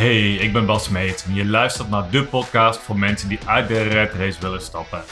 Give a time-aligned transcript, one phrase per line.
[0.00, 3.68] Hey, ik ben Bas Meet en je luistert naar de podcast voor mensen die uit
[3.68, 5.02] de red race willen stappen.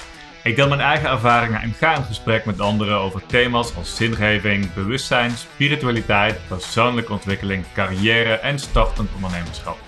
[0.45, 4.72] Ik deel mijn eigen ervaringen en ga in gesprek met anderen over thema's als zingeving,
[4.74, 9.79] bewustzijn, spiritualiteit, persoonlijke ontwikkeling, carrière en startend ondernemerschap.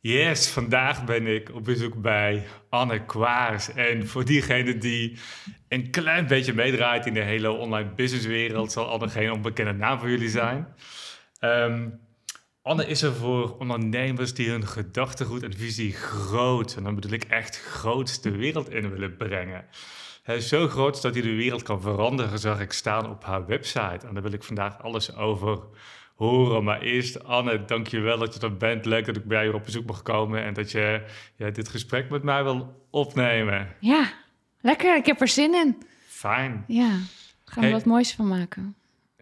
[0.00, 3.72] Yes, vandaag ben ik op bezoek bij Anne Kwaars.
[3.72, 5.18] En voor diegene die
[5.68, 10.10] een klein beetje meedraait in de hele online businesswereld, zal Anne geen onbekende naam voor
[10.10, 10.66] jullie zijn.
[11.38, 11.88] Ehm,
[12.62, 17.24] Anne is er voor ondernemers die hun gedachtegoed en visie groot, en dan bedoel ik
[17.24, 19.64] echt groot, de wereld in willen brengen.
[20.22, 23.46] Hij is zo groot dat hij de wereld kan veranderen, zag ik staan op haar
[23.46, 24.06] website.
[24.06, 25.58] En daar wil ik vandaag alles over
[26.14, 26.64] horen.
[26.64, 28.84] Maar eerst, Anne, dankjewel dat je er bent.
[28.84, 31.04] Leuk dat ik bij je op bezoek mag komen en dat je
[31.36, 33.68] ja, dit gesprek met mij wil opnemen.
[33.80, 34.12] Ja,
[34.60, 34.96] lekker.
[34.96, 35.82] Ik heb er zin in.
[36.08, 36.64] Fijn.
[36.66, 37.00] Ja, gaan
[37.54, 37.70] we Hey.
[37.70, 38.74] wat moois van maken.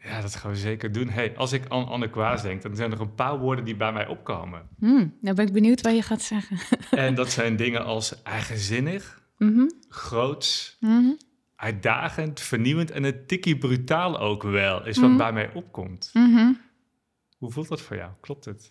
[0.09, 1.09] Ja, dat gaan we zeker doen.
[1.09, 3.93] Hey, als ik aan Anne Kwaas denk, dan zijn er een paar woorden die bij
[3.93, 4.69] mij opkomen.
[4.79, 6.59] Hmm, nou ben ik benieuwd wat je gaat zeggen.
[7.07, 11.11] en dat zijn dingen als eigenzinnig, Mhm, groots, mhm.
[11.57, 15.19] uitdagend, vernieuwend en een tikkie brutaal ook wel, is wat Mhm.
[15.19, 16.11] bij mij opkomt.
[16.13, 16.53] Mhm.
[17.39, 18.11] Hoe voelt dat voor jou?
[18.21, 18.71] Klopt het?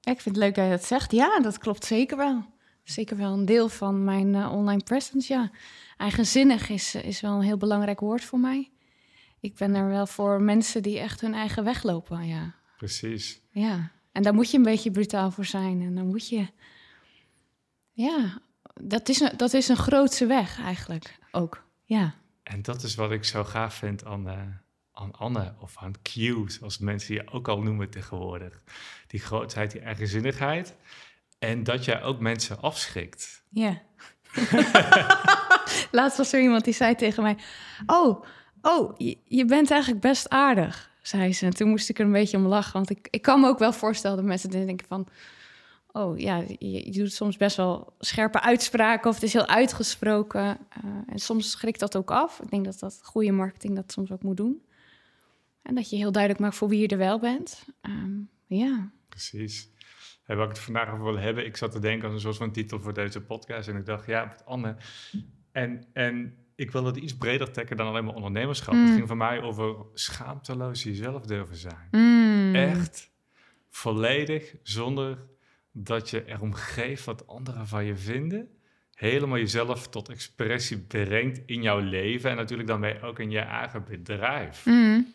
[0.00, 1.12] Ik vind het leuk dat je dat zegt.
[1.12, 2.44] Ja, dat klopt zeker wel.
[2.84, 5.50] Zeker wel een deel van mijn eh, online presence, ja.
[5.96, 8.70] Eigenzinnig is, eh, is wel een heel belangrijk woord voor mij.
[9.40, 12.54] Ik ben er wel voor mensen die echt hun eigen weg lopen, ja.
[12.76, 13.40] Precies.
[13.50, 15.82] Ja, en daar moet je een beetje brutaal voor zijn.
[15.82, 16.46] En dan moet je...
[17.92, 18.40] Ja,
[18.80, 21.64] dat is een, dat is een grootse weg eigenlijk ook.
[21.84, 22.14] Ja.
[22.42, 24.40] En dat is wat ik zo gaaf vind aan, eh,
[24.92, 26.10] aan Anne of aan Q,
[26.46, 28.62] zoals mensen je ook al noemen tegenwoordig.
[29.06, 30.74] Die grootheid, die eigenzinnigheid.
[31.38, 33.44] En dat jij ook mensen afschrikt.
[33.50, 33.82] Ja.
[35.90, 37.36] Laatst was er iemand die zei tegen mij...
[37.86, 38.24] Oh,
[38.62, 41.46] oh je, bent eigenlijk best aardig, zei ze.
[41.46, 42.72] En toen moest ik er een beetje om lachen.
[42.72, 45.08] Want ik, ik kan me ook wel voorstellen dat mensen denken van...
[45.92, 49.08] Oh ja, je, je doet soms best wel scherpe uitspraken...
[49.08, 50.58] of het is heel uitgesproken.
[50.68, 52.40] Eh, en soms schrikt dat ook af.
[52.40, 54.62] Ik denk dat dat goede marketing dat soms ook moet doen.
[55.62, 57.64] En dat je heel duidelijk maakt voor wie je er wel bent.
[57.80, 58.90] Ehm, ja.
[59.08, 59.70] Precies.
[60.22, 62.36] Hey, waar ik het vandaag over wil hebben, ik zat te denken aan een soort
[62.36, 63.68] van titel voor deze podcast.
[63.68, 64.76] En ik dacht, ja, Anne.
[65.52, 68.74] En, en ik wil het iets breder trekken dan alleen maar ondernemerschap.
[68.74, 68.84] Mm.
[68.84, 71.88] Het ging voor mij over schaamteloos jezelf durven zijn.
[71.90, 72.54] Mm.
[72.54, 73.10] Echt
[73.70, 75.18] volledig zonder
[75.72, 78.48] dat je erom geeft wat anderen van je vinden.
[78.94, 83.84] Helemaal jezelf tot expressie brengt in jouw leven en natuurlijk daarmee ook in je eigen
[83.84, 84.66] bedrijf.
[84.66, 85.14] Mm.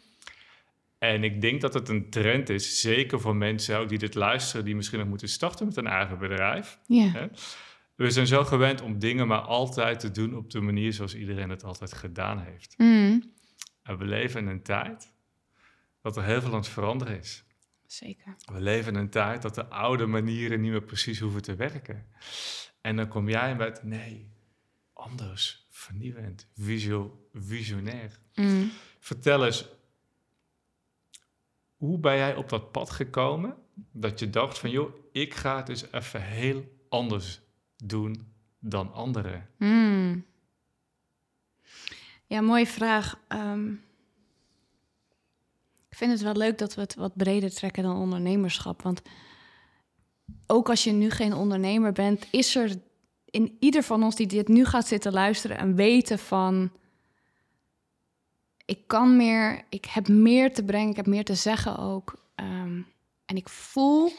[0.97, 4.65] En ik denk dat het een trend is, zeker voor mensen ook die dit luisteren,
[4.65, 6.79] die misschien nog moeten starten met een eigen bedrijf.
[6.87, 7.29] Ja.
[7.95, 11.49] We zijn zo gewend om dingen maar altijd te doen op de manier zoals iedereen
[11.49, 12.73] het altijd gedaan heeft.
[12.77, 13.33] Mm.
[13.83, 15.13] En we leven in een tijd
[16.01, 17.43] dat er heel veel aan het veranderen is.
[17.85, 18.35] Zeker.
[18.51, 22.07] We leven in een tijd dat de oude manieren niet meer precies hoeven te werken.
[22.81, 24.31] En dan kom jij met, nee,
[24.93, 28.19] anders, vernieuwend, visio, visionair.
[28.33, 28.71] Mm.
[28.99, 29.69] Vertel eens,
[31.75, 33.57] hoe ben jij op dat pad gekomen
[33.91, 37.41] dat je dacht van, joh, ik ga het dus even heel anders
[37.87, 39.49] doen dan anderen?
[39.57, 40.25] Hmm.
[42.25, 43.19] Ja, mooie vraag.
[43.27, 43.71] Ehm,
[45.89, 48.81] ik vind het wel leuk dat we het wat breder trekken dan ondernemerschap.
[48.81, 49.01] Want
[50.47, 52.75] ook als je nu geen ondernemer bent, is er
[53.25, 56.71] in ieder van ons die dit nu gaat zitten luisteren een weten van.
[58.65, 62.15] Ik kan meer, ik heb meer te brengen, ik heb meer te zeggen ook.
[62.35, 62.81] Ehm,
[63.25, 64.11] en ik voel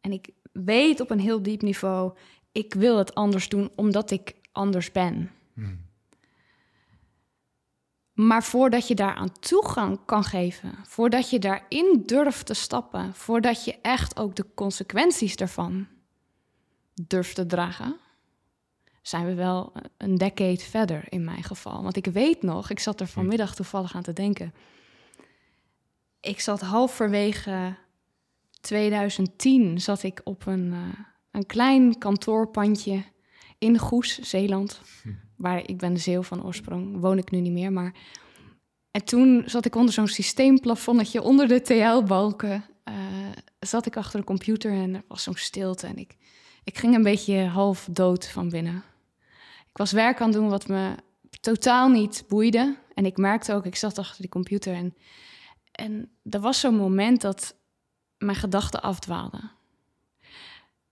[0.00, 2.16] en ik weet op een heel diep niveau,
[2.52, 5.30] ik wil het anders doen omdat ik anders ben.
[5.54, 5.82] Hmm.
[8.12, 13.78] Maar voordat je daaraan toegang kan geven, voordat je daarin durft te stappen, voordat je
[13.82, 15.86] echt ook de consequenties daarvan
[16.94, 17.96] durft te dragen,
[19.02, 21.82] zijn we wel een decade verder in mijn geval.
[21.82, 24.54] Want ik weet nog, ik zat er vanmiddag toevallig aan te denken.
[26.20, 27.76] Ik zat halverwege
[28.64, 33.02] 2010 zat ik op een, eh, een klein kantoorpandje
[33.58, 34.80] in Goes, Zeeland.
[35.36, 37.72] Waar ik ben de Zeeuw van oorsprong, woon ik nu niet meer.
[37.72, 37.94] Maar...
[38.90, 42.64] En toen zat ik onder zo'n systeemplafonnetje, onder de TL-balken.
[42.84, 42.94] eh,
[43.58, 45.86] zat ik achter de computer en er was zo'n stilte.
[45.86, 46.16] En ik,
[46.64, 48.82] ik ging een beetje half dood van binnen.
[49.70, 50.94] Ik was werk aan het doen wat me
[51.40, 52.76] totaal niet boeide.
[52.94, 54.94] En ik merkte ook, ik zat achter die computer en,
[55.72, 57.56] en er was zo'n moment dat
[58.18, 59.50] mijn gedachten afdwaalden.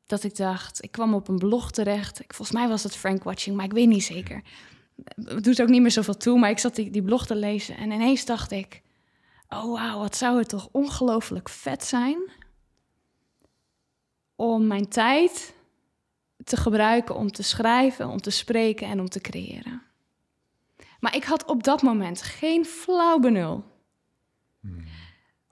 [0.07, 2.21] Dat ik dacht, ik kwam op een blog terecht.
[2.21, 4.43] Ik, volgens mij was het Frank Watching, maar ik weet niet zeker.
[5.15, 7.77] Het doet ook niet meer zoveel toe, maar ik zat die, die blog te lezen
[7.77, 8.83] en ineens dacht ik...
[9.49, 12.31] Oh wauw, wat zou het toch ongelooflijk vet zijn
[14.37, 15.55] om mijn tijd
[16.45, 19.83] te gebruiken om te schrijven, om te spreken en om te creëren.
[21.01, 23.65] Maar ik had op dat moment geen flauw benul.
[24.61, 24.85] Hmm.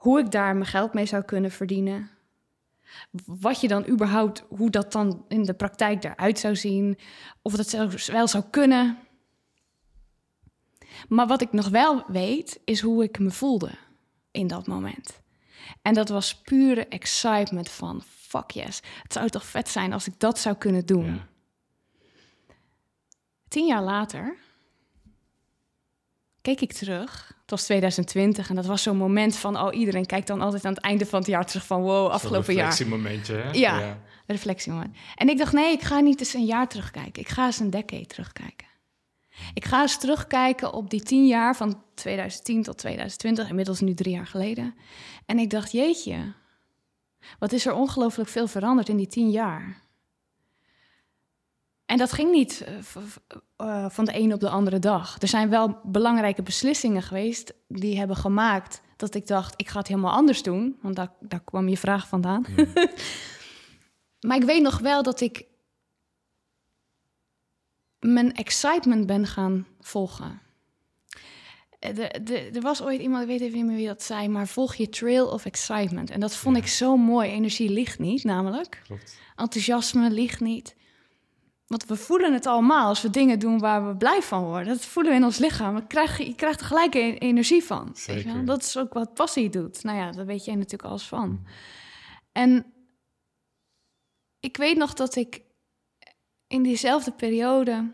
[0.01, 2.11] Hoe ik daar mijn geld mee zou kunnen verdienen.
[3.25, 6.99] Wat je dan überhaupt, hoe dat dan in de praktijk eruit zou zien.
[7.43, 8.99] Of dat wel zou kunnen.
[11.09, 13.71] Maar wat ik nog wel weet, is hoe ik me voelde
[14.31, 15.21] in dat moment.
[15.83, 18.83] En dat was pure excitement van fuck yes.
[19.03, 21.21] Het zou toch vet zijn als ik dat zou kunnen doen.
[23.49, 24.37] Tien jaar later
[26.41, 27.39] keek ik terug.
[27.51, 29.61] Het was 2020 en dat was zo'n moment van...
[29.61, 31.83] oh, iedereen kijkt dan altijd aan het einde van het jaar terug van...
[31.83, 32.65] wow, afgelopen jaar.
[32.65, 33.51] Een reflectiemomentje, hè?
[33.51, 33.99] Ja, ja.
[34.27, 34.97] reflectiemoment.
[35.15, 37.23] En ik dacht, nee, ik ga niet eens een jaar terugkijken.
[37.23, 38.67] Ik ga eens een decade terugkijken.
[39.55, 44.15] Ik ga eens terugkijken op die tien jaar van 2010 tot 2020, inmiddels nu drie
[44.15, 44.75] jaar geleden.
[45.27, 46.33] En ik dacht, jeetje,
[47.39, 49.83] wat is er ongelooflijk veel veranderd in die tien jaar?
[51.91, 52.75] En dat ging niet eh,
[53.57, 55.17] eh, van de ene op de andere dag.
[55.23, 59.89] Er zijn wel belangrijke beslissingen geweest die hebben gemaakt dat ik dacht, ik ga het
[59.89, 60.79] helemaal anders doen.
[60.83, 62.47] Want daar, daar kwam je vraag vandaan.
[64.27, 65.45] maar ik weet nog wel dat ik
[67.99, 70.41] mijn excitement ben gaan volgen.
[71.79, 74.75] Eh, er was ooit iemand, ik weet even niet meer wie dat zei, maar volg
[74.75, 76.11] je trail of excitement.
[76.11, 77.31] En dat vond ik zo mooi.
[77.31, 78.83] Energie ligt niet, namelijk.
[78.85, 79.19] Klopt.
[79.37, 80.79] Enthousiasme ligt niet.
[81.71, 84.67] Want we voelen het allemaal als we dingen doen waar we blij van worden.
[84.67, 85.77] Dat voelen we in ons lichaam.
[85.77, 87.91] Je krijgt, je krijgt er gelijk energie van.
[87.95, 88.45] Zeker.
[88.45, 89.83] Dat is ook wat passie doet.
[89.83, 91.29] Nou ja, daar weet jij natuurlijk alles van.
[91.29, 91.45] Mm.
[92.33, 92.73] En
[94.41, 95.43] ik weet nog dat ik
[96.47, 97.93] in diezelfde periode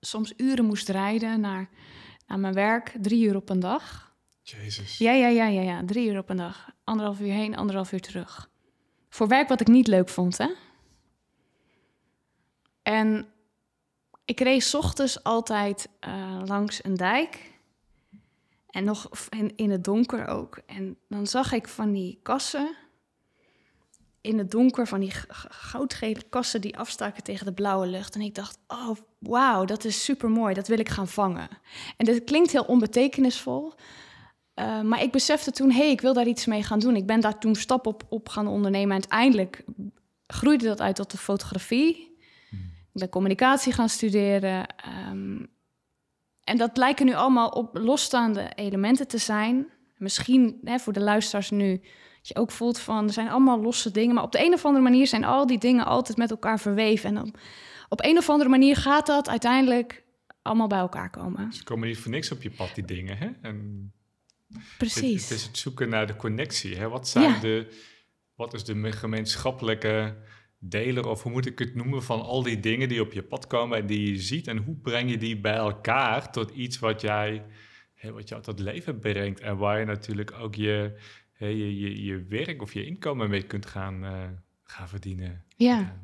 [0.00, 1.68] soms uren moest rijden naar,
[2.26, 4.14] naar mijn werk, drie uur op een dag.
[4.42, 4.98] Jezus.
[4.98, 6.70] Ja, ja, ja, ja, ja, drie uur op een dag.
[6.84, 8.50] Anderhalf uur heen, anderhalf uur terug.
[9.08, 10.48] Voor werk wat ik niet leuk vond, hè.
[12.82, 13.26] En
[14.24, 17.50] ik reed ochtends altijd uh, langs een dijk.
[18.66, 20.58] En nog in, in het donker ook.
[20.66, 22.76] En dan zag ik van die kassen
[24.22, 25.12] in het donker van die
[25.48, 28.14] goudgele kassen die afstaken tegen de blauwe lucht.
[28.14, 31.48] En ik dacht, oh wauw, dat is super mooi, dat wil ik gaan vangen.
[31.96, 33.72] En dat klinkt heel onbetekenisvol.
[34.54, 36.96] Uh, maar ik besefte toen, hé, hey, ik wil daar iets mee gaan doen.
[36.96, 38.96] Ik ben daar toen stap op, op gaan ondernemen.
[38.96, 39.64] En uiteindelijk
[40.26, 42.11] groeide dat uit tot de fotografie.
[42.92, 44.66] Ik ben communicatie gaan studeren.
[45.10, 45.50] Um,
[46.44, 49.66] en dat lijken nu allemaal op losstaande elementen te zijn.
[49.96, 51.70] Misschien hè, voor de luisteraars nu
[52.16, 54.14] dat je ook voelt van, er zijn allemaal losse dingen.
[54.14, 57.08] Maar op de een of andere manier zijn al die dingen altijd met elkaar verweven.
[57.08, 57.34] En dan
[57.88, 60.04] op een of andere manier gaat dat uiteindelijk
[60.42, 61.52] allemaal bij elkaar komen.
[61.52, 63.18] Ze komen niet voor niks op je pad, die dingen.
[63.18, 63.30] Hè?
[63.42, 63.92] En
[64.78, 65.20] Precies.
[65.20, 66.76] Het, het, is het zoeken naar de connectie.
[66.76, 66.88] Hè?
[66.88, 67.66] Wat, zijn de,
[68.34, 70.16] wat is de gemeenschappelijke
[70.64, 73.46] deler, of hoe moet ik het noemen, van al die dingen die op je pad
[73.46, 74.46] komen en die je ziet.
[74.46, 77.44] En hoe breng je die bij elkaar tot iets wat jij,
[78.12, 79.40] wat jou tot leven brengt.
[79.40, 80.98] En waar je natuurlijk ook je,
[81.38, 84.24] je, je, je werk of je inkomen mee kunt gaan, uh,
[84.62, 85.44] gaan verdienen.
[85.56, 86.02] Ja.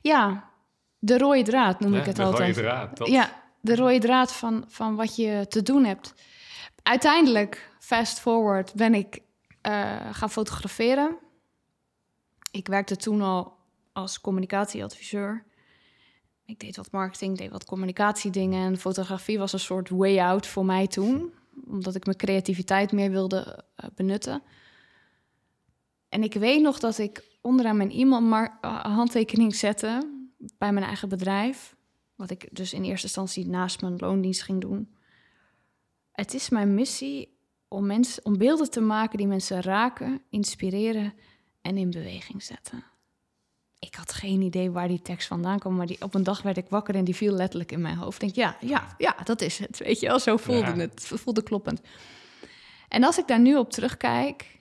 [0.00, 0.50] ja,
[0.98, 2.54] de rode draad noem ik het de altijd.
[2.54, 2.96] De rode draad.
[2.96, 3.08] Dat...
[3.08, 6.14] Ja, de rode draad van, van wat je te doen hebt.
[6.82, 9.20] Uiteindelijk, fast forward, ben ik
[9.66, 11.16] uh, gaan fotograferen.
[12.50, 13.60] Ik werkte toen al
[13.92, 15.44] als communicatieadviseur.
[16.44, 18.66] Ik deed wat marketing, deed wat communicatiedingen.
[18.66, 21.32] En fotografie was een soort way out voor mij toen
[21.66, 24.42] omdat ik mijn creativiteit meer wilde uh, benutten.
[26.08, 30.10] En ik weet nog dat ik onderaan mijn e-mail-handtekening zette
[30.58, 31.76] bij mijn eigen bedrijf.
[32.14, 34.94] Wat ik dus in eerste instantie naast mijn loondienst ging doen.
[36.12, 37.36] Het is mijn missie
[37.68, 41.14] om, mensen, om beelden te maken die mensen raken, inspireren
[41.60, 42.91] en in beweging zetten
[43.86, 46.56] ik had geen idee waar die tekst vandaan kwam, maar die, op een dag werd
[46.56, 48.22] ik wakker en die viel letterlijk in mijn hoofd.
[48.22, 49.78] Ik denk, ja, ja, ja, dat is het.
[49.78, 51.08] Weet je wel, zo voelde het.
[51.08, 51.80] Het voelde kloppend.
[52.88, 54.60] En als ik daar nu op terugkijk,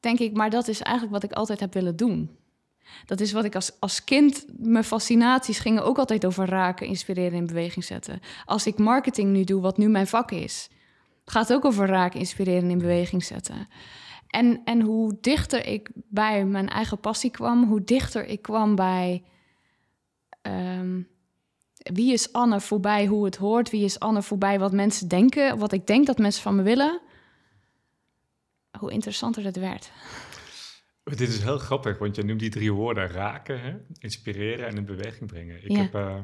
[0.00, 2.36] denk ik, maar dat is eigenlijk wat ik altijd heb willen doen.
[3.04, 7.32] Dat is wat ik als, als kind, mijn fascinaties gingen ook altijd over raken, inspireren
[7.32, 8.20] en in beweging zetten.
[8.44, 10.68] Als ik marketing nu doe, wat nu mijn vak is,
[11.24, 13.68] gaat ook over raken, inspireren en in beweging zetten.
[14.26, 19.24] En, en hoe dichter ik bij mijn eigen passie kwam, hoe dichter ik kwam bij
[20.42, 21.00] ehm,
[21.92, 25.72] wie is Anne voorbij hoe het hoort, wie is Anne voorbij wat mensen denken, wat
[25.72, 27.00] ik denk dat mensen van me willen,
[28.78, 29.92] hoe interessanter het werd.
[31.04, 33.76] Dit is heel grappig, want je noemt die drie woorden raken, hè?
[33.98, 35.64] inspireren en in beweging brengen.
[35.64, 36.16] Ik, heb, uh,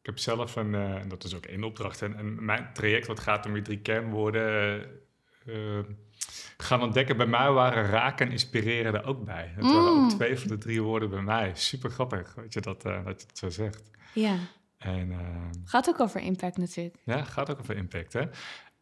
[0.00, 3.06] ik heb zelf een, uh, en dat is ook één opdracht, en, en, mijn traject
[3.06, 4.86] wat gaat om die drie kernwoorden.
[5.46, 5.78] Uh,
[6.56, 7.16] gaan ontdekken.
[7.16, 9.52] Bij mij waren raken en inspireren er ook bij.
[9.56, 10.04] Dat waren Mm.
[10.04, 11.50] ook twee van de drie woorden bij mij.
[11.54, 13.90] Super grappig, weet je, dat, eh, dat je het zo zegt.
[14.14, 14.36] Ja,
[14.78, 15.18] En eh,
[15.64, 16.96] gaat ook over impact natuurlijk.
[17.04, 18.22] ja, gaat ook over impact, hè?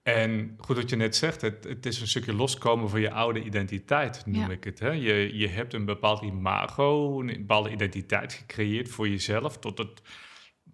[0.03, 3.43] En goed wat je net zegt, het, het is een stukje loskomen van je oude
[3.43, 4.49] identiteit, noem Ja.
[4.51, 4.79] ik het.
[4.79, 4.91] Hè?
[4.91, 10.03] Je, je hebt een bepaald imago, een bepaalde identiteit gecreëerd voor jezelf, tot het,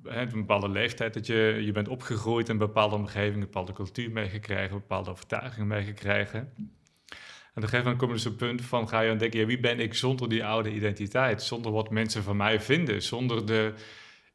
[0.04, 3.72] hè, een bepaalde leeftijd dat je, je bent opgegroeid in een bepaalde omgeving, een bepaalde
[3.72, 6.40] cultuur meegekregen, bepaalde overtuigingen meegekregen.
[6.40, 9.40] En op een gegeven moment kom je dus op het punt van, ga je ontdekken,
[9.40, 11.42] ja, wie ben ik zonder die oude identiteit?
[11.42, 13.74] Zonder wat mensen van mij vinden, zonder de,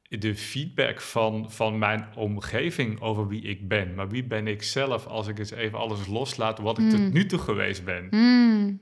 [0.10, 3.96] de feedback van, van mijn omgeving over wie ik ben.
[3.96, 6.90] Maar wie ben ik zelf als ik eens even alles loslaat wat ik Mm.
[6.92, 8.08] tot nu toe geweest ben?
[8.10, 8.82] Mm.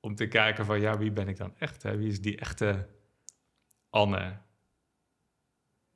[0.00, 1.82] Om te kijken van, ja, wie ben ik dan echt?
[1.82, 1.96] Hè?
[1.96, 2.88] Wie is die echte
[3.90, 4.46] Anne?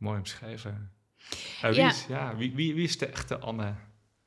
[0.02, 0.90] Mooi omschreven.
[1.60, 1.88] Ja, wie, Ja.
[1.88, 3.74] Is, ja, wie, wie, wie is de echte Anne?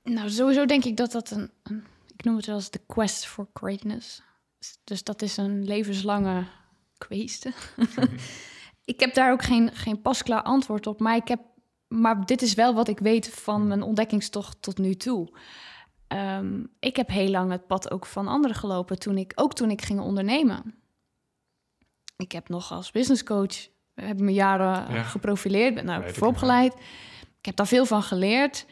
[0.03, 1.86] Nou, sowieso denk ik dat dat een, een
[2.17, 4.22] ik noem het wel eens de quest for greatness.
[4.84, 6.48] Dus dat is een levenslange
[6.98, 7.46] quest.
[8.86, 11.39] ik heb daar ook geen, geen pasklaar antwoord op, maar ik heb,
[11.88, 15.38] maar dit is wel wat ik weet van mijn ontdekkingstocht tot nu toe.
[16.08, 19.72] Ehm, ik heb heel lang het pad ook van anderen gelopen, toen ik, ook toen
[19.72, 20.75] ik ging ondernemen.
[22.17, 25.03] Ik heb nog als business coach, heb me jaren Ja.
[25.03, 26.31] geprofileerd, ben daar ook ik voor nog.
[26.35, 26.73] opgeleid.
[27.39, 28.65] Ik heb daar veel van geleerd.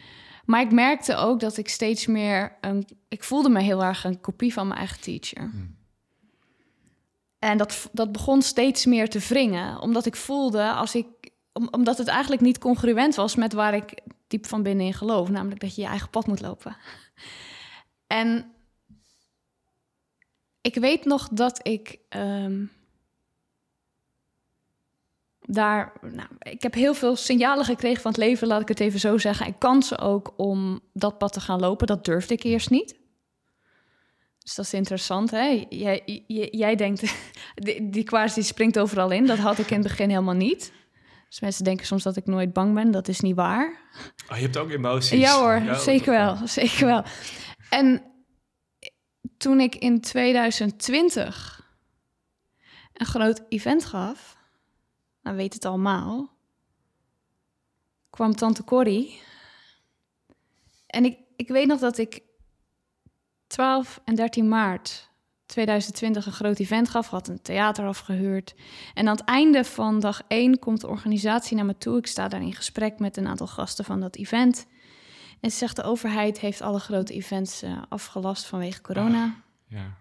[0.45, 2.87] Maar ik merkte ook dat ik steeds meer een.
[3.07, 5.41] Ik voelde me heel erg een kopie van mijn eigen teacher.
[5.41, 5.75] Hmm.
[7.39, 11.05] En dat, dat begon steeds meer te wringen, omdat ik voelde als ik.
[11.53, 13.93] Om, omdat het eigenlijk niet congruent was met waar ik
[14.27, 16.77] diep van binnen in geloof, namelijk dat je je eigen pad moet lopen.
[18.07, 18.51] En
[20.61, 22.65] ik weet nog dat ik ehm,
[25.45, 28.99] daar, nou, ik heb heel veel signalen gekregen van het leven, laat ik het even
[28.99, 29.45] zo zeggen.
[29.45, 31.87] En kansen ook om dat pad te gaan lopen.
[31.87, 32.95] Dat durfde ik eerst niet.
[34.39, 35.65] Dus dat is interessant, hè?
[35.69, 37.01] Jij, jij, jij denkt,
[37.55, 39.25] die, die kwaas die springt overal in.
[39.25, 40.71] Dat had ik in het begin helemaal niet.
[41.29, 42.91] Dus mensen denken soms dat ik nooit bang ben.
[42.91, 43.77] Dat is niet waar.
[44.29, 45.19] Oh, je hebt ook emoties.
[45.19, 47.03] Ja hoor, Ja, zeker wel, zeker wel.
[47.69, 48.03] En
[49.37, 51.67] toen ik in 2020
[52.93, 54.37] een groot event gaf,
[55.23, 56.29] nou weet het allemaal,
[58.09, 59.21] kwam tante Corrie.
[60.87, 62.21] En ik, ik weet nog dat ik
[63.47, 65.11] 12 en 13 maart
[65.45, 68.55] 2020 een groot event gaf, had een theater afgehuurd.
[68.93, 71.97] En aan het einde van dag 1 komt de organisatie naar me toe.
[71.97, 74.67] Ik sta daar in gesprek met een aantal gasten van dat event.
[75.39, 79.35] En ze zegt de overheid heeft alle grote events eh, afgelast vanwege corona.
[79.67, 79.97] Ja.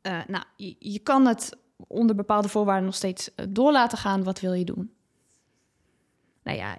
[0.00, 1.56] Eh, nou, je, je kan het
[1.86, 4.24] onder bepaalde voorwaarden nog steeds eh, door laten gaan.
[4.24, 4.90] Wat wil je doen?
[6.42, 6.78] Nou ja,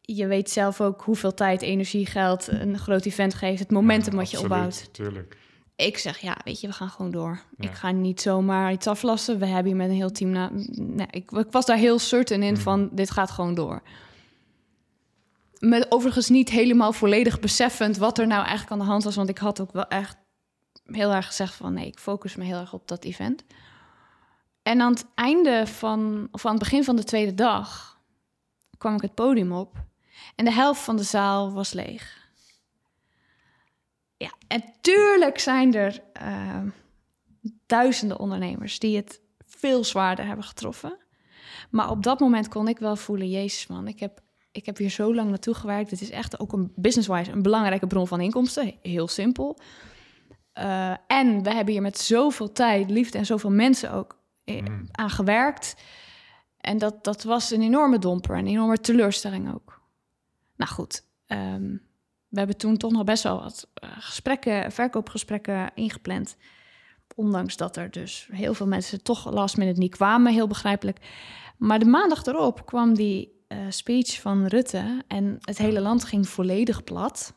[0.00, 3.58] je weet zelf ook hoeveel tijd, energie, geld een groot event geeft.
[3.58, 4.94] Het momentum Ja, wat je absoluut, opbouwt.
[4.94, 5.38] Tuurlijk.
[5.76, 7.40] Ik zeg, ja, weet je, we gaan gewoon door.
[7.56, 7.68] Ja.
[7.68, 9.38] Ik ga niet zomaar iets aflassen.
[9.38, 10.30] We hebben hier met een heel team...
[10.30, 10.50] Na...
[10.72, 12.62] Nee, ik, ik was daar heel certain in Mhm.
[12.62, 13.82] van, dit gaat gewoon door.
[15.58, 19.16] Met overigens niet helemaal volledig beseffend wat er nou eigenlijk aan de hand was.
[19.16, 20.16] Want ik had ook wel echt
[20.84, 21.72] heel erg gezegd van...
[21.72, 23.44] nee, ik focus me heel erg op dat event.
[24.70, 26.28] En aan het einde van...
[26.30, 27.98] of aan het begin van de tweede dag...
[28.78, 29.76] kwam ik het podium op.
[30.36, 32.28] En de helft van de zaal was leeg.
[34.16, 36.62] Ja, en tuurlijk zijn er eh,
[37.66, 40.98] duizenden ondernemers die het veel zwaarder hebben getroffen.
[41.70, 44.20] Maar op dat moment kon ik wel voelen, jezus man, ik heb,
[44.52, 45.90] ik heb hier zo lang naartoe gewerkt.
[45.90, 48.74] Het is echt ook een business-wise een belangrijke bron van inkomsten.
[48.82, 49.58] Heel simpel.
[50.52, 54.19] Eh, en we hebben hier met zoveel tijd, liefde en zoveel mensen ook
[54.50, 54.88] Mm.
[54.90, 55.76] aan gewerkt.
[56.56, 59.80] En dat, dat was een enorme domper, een enorme teleurstelling ook.
[60.56, 61.76] Nou goed, ehm,
[62.28, 66.36] we hebben toen toch nog best wel wat eh, gesprekken, verkoopgesprekken ingepland.
[67.14, 70.98] Ondanks dat er dus heel veel mensen toch last minute niet kwamen, heel begrijpelijk.
[71.56, 76.28] Maar de maandag erop kwam die eh, speech van Rutte en het hele land ging
[76.28, 77.34] volledig plat.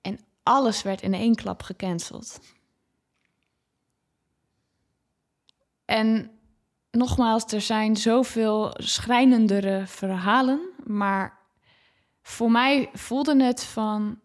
[0.00, 2.40] En alles werd in één klap gecanceld.
[5.84, 6.30] En
[6.90, 11.38] nogmaals, er zijn zoveel schrijnendere verhalen, maar
[12.22, 14.20] voor mij voelde het van: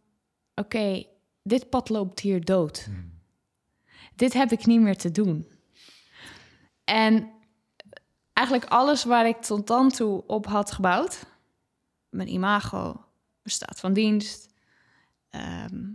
[0.55, 1.03] oké,
[1.43, 2.87] dit pad loopt hier dood.
[2.89, 3.17] Mm.
[4.15, 5.47] Dit heb ik niet meer te doen.
[6.83, 7.31] En
[8.33, 11.25] eigenlijk alles waar ik tot dan toe op had gebouwd,
[12.09, 12.93] mijn imago,
[13.41, 14.53] mijn staat van dienst,
[15.29, 15.87] ehm,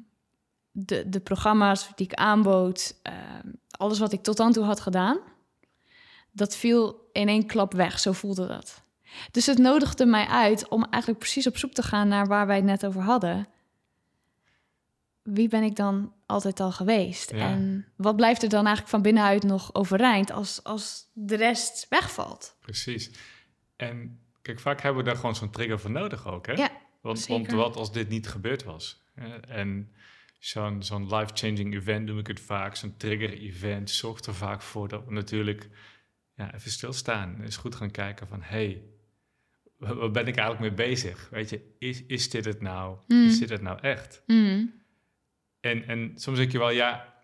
[0.70, 5.18] de, de programma's die ik aanbood, ehm, alles wat ik tot dan toe had gedaan,
[6.34, 7.98] dat viel in één klap weg.
[7.98, 8.82] Zo voelde dat.
[9.30, 12.56] Dus het nodigde mij uit om eigenlijk precies op zoek te gaan naar waar wij
[12.56, 13.48] het net over hadden.
[15.22, 17.30] wie ben ik dan altijd al geweest?
[17.30, 17.36] Ja.
[17.36, 22.56] En wat blijft er dan eigenlijk van binnenuit nog overeind als, als de rest wegvalt?
[22.60, 23.10] Precies.
[23.76, 26.52] En kijk, vaak hebben we daar gewoon zo'n trigger voor nodig ook, hè?
[26.52, 27.56] Ja, want, want zeker.
[27.56, 29.02] wat als dit niet gebeurd was?
[29.48, 29.92] En
[30.38, 35.04] zo'n zo'n life-changing event noem ik het vaak, zo'n trigger-event, zorgt er vaak voor dat
[35.04, 35.68] we natuurlijk
[36.36, 37.34] ja, even stilstaan.
[37.34, 38.82] En eens goed gaan kijken van, hé, hey,
[39.76, 41.28] wa- waar ben ik eigenlijk mee bezig?
[41.30, 42.98] Weet je, is, is dit het nou?
[43.06, 43.26] Mm.
[43.26, 44.22] Is dit het nou echt?
[44.26, 44.82] Mm.
[45.60, 47.14] En, en soms denk je wel, ja,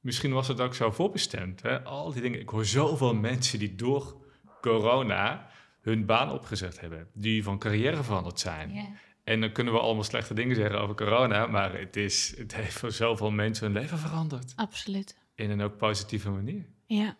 [0.00, 1.62] misschien was het ook zo voorbestemd.
[1.62, 1.82] Hè?
[1.84, 2.40] Al die dingen.
[2.40, 4.26] Ik hoor zoveel mensen die door
[4.60, 7.08] corona hun baan opgezet hebben.
[7.14, 8.98] Die van carrière veranderd zijn.
[9.24, 11.46] En dan kunnen we allemaal slechte dingen zeggen over corona.
[11.46, 14.52] Maar het, is, het heeft voor zoveel mensen hun leven veranderd.
[14.56, 15.16] Absoluut.
[15.34, 16.66] In een ook positieve manier.
[16.86, 17.16] Ja.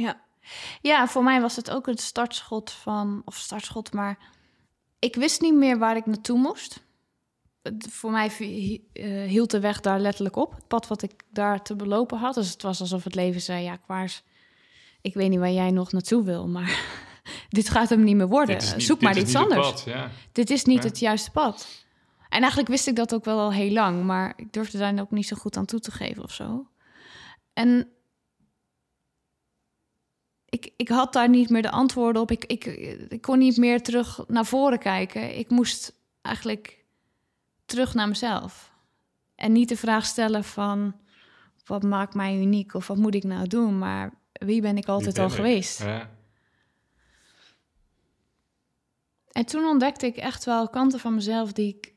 [0.00, 0.20] Ja.
[0.80, 1.06] Ja.
[1.08, 4.18] Voor mij was het ook een startschot van, of startschot, maar
[4.98, 6.82] ik wist niet meer waar ik naartoe moest.
[7.62, 8.26] Het- Voor mij
[8.92, 12.34] eh, hield de weg daar letterlijk op, het pad wat ik daar te belopen had.
[12.34, 14.22] Dus het was alsof het leven zei, ja, Kwaars,
[15.00, 16.80] ik weet niet waar jij nog naartoe wil, maar
[17.48, 18.56] dit gaat hem niet meer worden.
[18.56, 19.70] Niet- Zoek maar iets het anders.
[19.70, 20.10] pad, ja.
[20.32, 20.88] Dit is niet Ja.
[20.88, 21.84] het juiste pad.
[22.28, 25.10] En eigenlijk wist ik dat ook wel al heel lang, maar ik durfde daar ook
[25.10, 26.66] niet zo goed aan toe te geven of zo.
[27.52, 27.88] En
[30.50, 32.30] ik, ik had daar niet meer de antwoorden op.
[32.30, 32.64] Ik, ik,
[33.08, 35.38] ik kon niet meer terug naar voren kijken.
[35.38, 35.92] Ik moest
[36.22, 36.84] eigenlijk
[37.64, 38.72] terug naar mezelf.
[39.34, 40.94] En niet de vraag stellen van
[41.64, 45.14] wat maakt mij uniek of wat moet ik nou doen, maar wie ben ik altijd
[45.14, 45.36] ben al ik.
[45.36, 45.82] geweest?
[45.82, 46.10] Ja.
[49.32, 51.94] En toen ontdekte ik echt wel kanten van mezelf die ik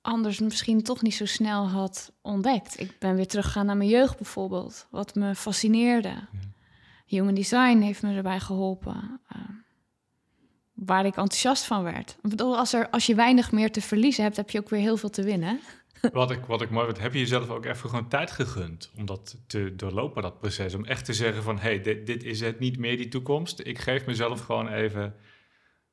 [0.00, 2.80] anders misschien toch niet zo snel had ontdekt.
[2.80, 6.14] Ik ben weer teruggegaan naar mijn jeugd bijvoorbeeld, wat me fascineerde.
[7.16, 9.20] Human design heeft me erbij geholpen.
[9.28, 9.38] eh,
[10.72, 12.18] waar ik enthousiast van werd.
[12.22, 14.80] Ik bedoel, als, er, als je weinig meer te verliezen hebt, heb je ook weer
[14.80, 15.60] heel veel te winnen.
[16.12, 19.06] Wat ik, wat ik mooi vind, heb je jezelf ook even gewoon tijd gegund om
[19.06, 20.74] dat te doorlopen, dat proces?
[20.74, 23.60] Om echt te zeggen van, hé, hey, dit, dit is het niet meer, die toekomst.
[23.60, 25.14] Ik geef mezelf gewoon even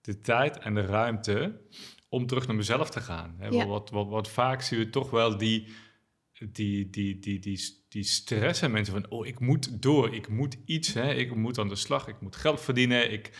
[0.02, 1.62] de tijd en de ruimte
[2.10, 3.36] om terug naar mezelf te gaan.
[3.50, 3.66] Ja.
[3.66, 5.74] wat, wat, wat vaak zien we toch wel die,
[6.52, 10.58] die, die, die, die, die stress en mensen van, oh, ik moet door, ik moet
[10.66, 13.32] iets, hè, ik moet aan de slag, ik moet geld verdienen, ik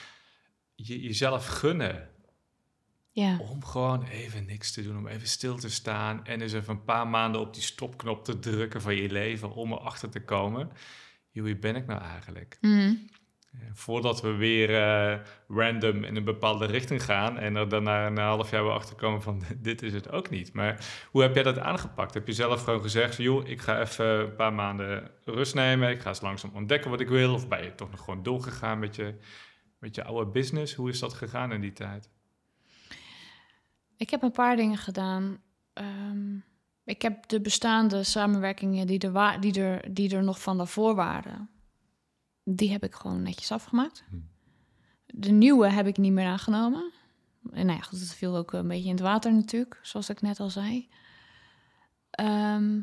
[0.76, 2.10] je, jezelf gunnen
[3.12, 6.74] Ja, om gewoon even niks te doen, om even stil te staan en eens even
[6.74, 10.72] een paar maanden op die stopknop te drukken van je leven om erachter te komen.
[11.32, 12.58] Joh, wie ben ik nou eigenlijk?
[12.62, 13.10] Mm.
[13.74, 18.52] Voordat we weer eh, random in een bepaalde richting gaan en er daarna een half
[18.52, 20.54] jaar weer achter komen van dit is het ook niet.
[20.54, 22.14] Maar hoe heb jij dat aangepakt?
[22.14, 26.02] Heb je zelf gewoon gezegd, joh, ik ga even een paar maanden rust nemen, ik
[26.02, 27.34] ga eens langzaam ontdekken wat ik wil?
[27.34, 29.16] Of ben je toch nog gewoon doorgegaan met je,
[29.80, 30.74] met je oude business?
[30.74, 32.10] Hoe is dat gegaan in die tijd?
[33.98, 35.42] Ik heb een paar dingen gedaan.
[35.74, 36.38] Ehm,
[36.84, 41.50] ik heb de bestaande samenwerkingen die er, die, er, die er nog van daarvoor waren,
[42.56, 44.04] die heb ik gewoon netjes afgemaakt.
[44.10, 44.16] Hm.
[45.06, 46.92] De nieuwe heb ik niet meer aangenomen.
[47.52, 50.22] En nou ja, goed, het viel ook een beetje in het water natuurlijk, zoals ik
[50.22, 50.90] net al zei.
[52.10, 52.82] Ehm,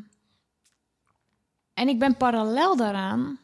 [1.73, 3.39] en ik ben parallel daaraan,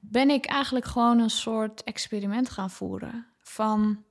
[0.00, 4.04] ben ik eigenlijk gewoon een soort experiment gaan voeren van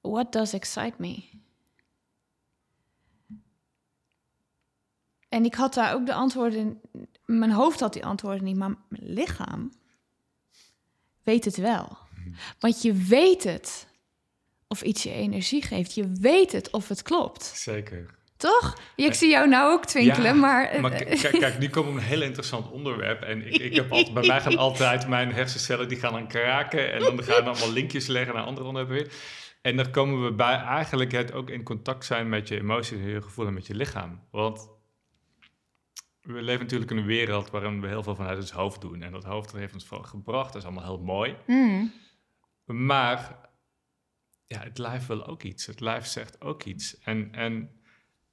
[0.00, 1.35] what does excite me?
[5.36, 6.80] En ik had daar ook de antwoorden.
[7.24, 9.72] Mijn hoofd had die antwoorden niet, maar mijn lichaam
[11.22, 11.98] weet het wel.
[12.58, 13.86] Want je weet het
[14.68, 15.94] of iets je energie geeft.
[15.94, 17.44] Je weet het of het klopt.
[17.44, 18.14] Zeker.
[18.36, 18.78] Toch?
[18.96, 20.64] Ik zie jou nou ook twinkelen, Ja, maar...
[20.64, 23.22] eh, Maar k- kijk, kijk, nu komen we een heel interessant onderwerp.
[23.22, 26.92] En ik, ik heb altijd, bij mij gaan altijd mijn hersencellen die gaan aan kraken.
[26.92, 29.12] En dan gaan allemaal linkjes leggen naar andere onderwerpen.
[29.62, 33.08] En dan komen we bij eigenlijk het ook in contact zijn met je emoties en
[33.08, 34.20] je gevoel en met je lichaam.
[34.30, 34.68] Want
[36.26, 39.02] we leven natuurlijk in een wereld waarin we heel veel vanuit ons hoofd doen.
[39.02, 40.52] En dat hoofd dat heeft ons veel gebracht.
[40.52, 41.36] Dat is allemaal heel mooi.
[41.44, 41.92] Hmm,
[42.64, 43.48] Maar
[44.46, 45.66] ja, het lijf wil ook iets.
[45.66, 46.98] Het lijf zegt ook iets.
[46.98, 47.80] En, en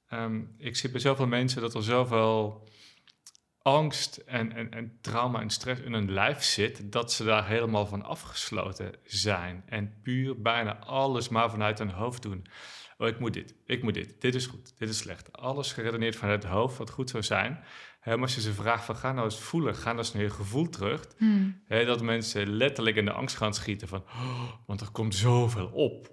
[0.08, 2.68] ehm, ik zie bij zoveel mensen dat er zoveel
[3.62, 7.86] angst en, en, en trauma en stress in hun lijf zit, dat ze daar helemaal
[7.86, 9.62] van afgesloten zijn.
[9.66, 12.46] En puur bijna alles maar vanuit hun hoofd doen.
[13.04, 15.32] Oh, ik moet dit, ik moet dit, dit is goed, dit is slecht.
[15.32, 17.64] Alles geredeneerd vanuit het hoofd, wat goed zou zijn.
[18.04, 20.30] Maar als je ze vraagt van, ga nou eens voelen, ga nou eens naar je
[20.30, 21.06] gevoel terug.
[21.18, 21.62] hmm.
[21.68, 26.12] Dat mensen letterlijk in de angst gaan schieten van, "Oh, want er komt zoveel op.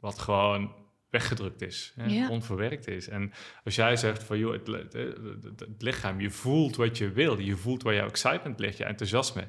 [0.00, 0.74] Wat gewoon
[1.10, 3.08] weggedrukt is, hè, onverwerkt is.
[3.08, 3.32] En
[3.64, 7.38] als jij zegt van, joh, het, het, het- het lichaam, je voelt wat je wil,
[7.38, 9.46] je voelt waar jouw excitement ligt, je enthousiasme.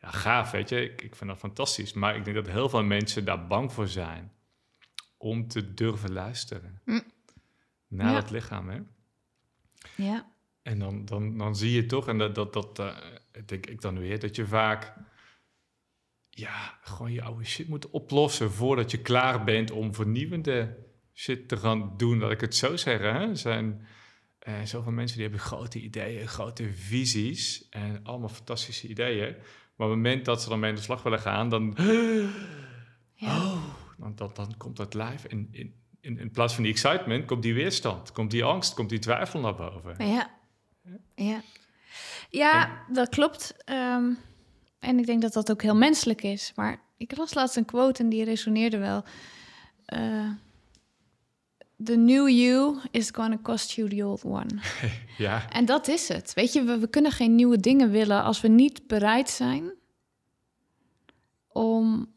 [0.00, 1.92] Ja, gaaf, weet je, ik, ik vind dat fantastisch.
[1.92, 4.32] Maar ik denk dat heel veel mensen daar bang voor zijn
[5.18, 6.80] om te durven luisteren.
[6.84, 7.00] Hm.
[7.88, 8.20] naar Ja.
[8.20, 8.68] dat lichaam.
[8.68, 8.80] Hè?
[9.96, 10.32] Ja.
[10.62, 12.96] En dan, dan, dan zie je toch, en dat, dat, dat eh,
[13.46, 14.94] denk ik dan weer, dat je vaak
[16.30, 21.56] ja, gewoon je oude shit moet oplossen voordat je klaar bent om vernieuwende shit te
[21.56, 23.14] gaan doen, laat ik het zo zeggen.
[23.14, 23.28] Hè?
[23.28, 23.86] Er zijn
[24.38, 29.36] eh, zoveel mensen die hebben grote ideeën, grote visies en allemaal fantastische ideeën.
[29.76, 31.76] Maar op het moment dat ze dan mee aan de slag willen gaan, dan,
[33.14, 33.36] Ja.
[33.52, 33.64] oh,
[33.98, 35.28] dan, dan, dan komt dat live.
[35.28, 38.88] En in, in, in plaats van die excitement komt die weerstand, komt die angst, komt
[38.88, 40.06] die twijfel naar boven.
[40.06, 40.30] Ja.
[41.14, 41.42] Ja,
[42.30, 43.54] ja dat klopt.
[43.64, 44.12] Ehm,
[44.78, 46.52] en ik denk dat dat ook heel menselijk is.
[46.54, 49.04] Maar ik las laatst een quote en die resoneerde wel.
[49.84, 50.30] Eh,
[51.84, 54.60] the new you is gonna cost you the old one.
[55.18, 56.34] Ja, En dat is het.
[56.34, 59.72] Weet je, we, we kunnen geen nieuwe dingen willen als we niet bereid zijn
[61.48, 62.12] om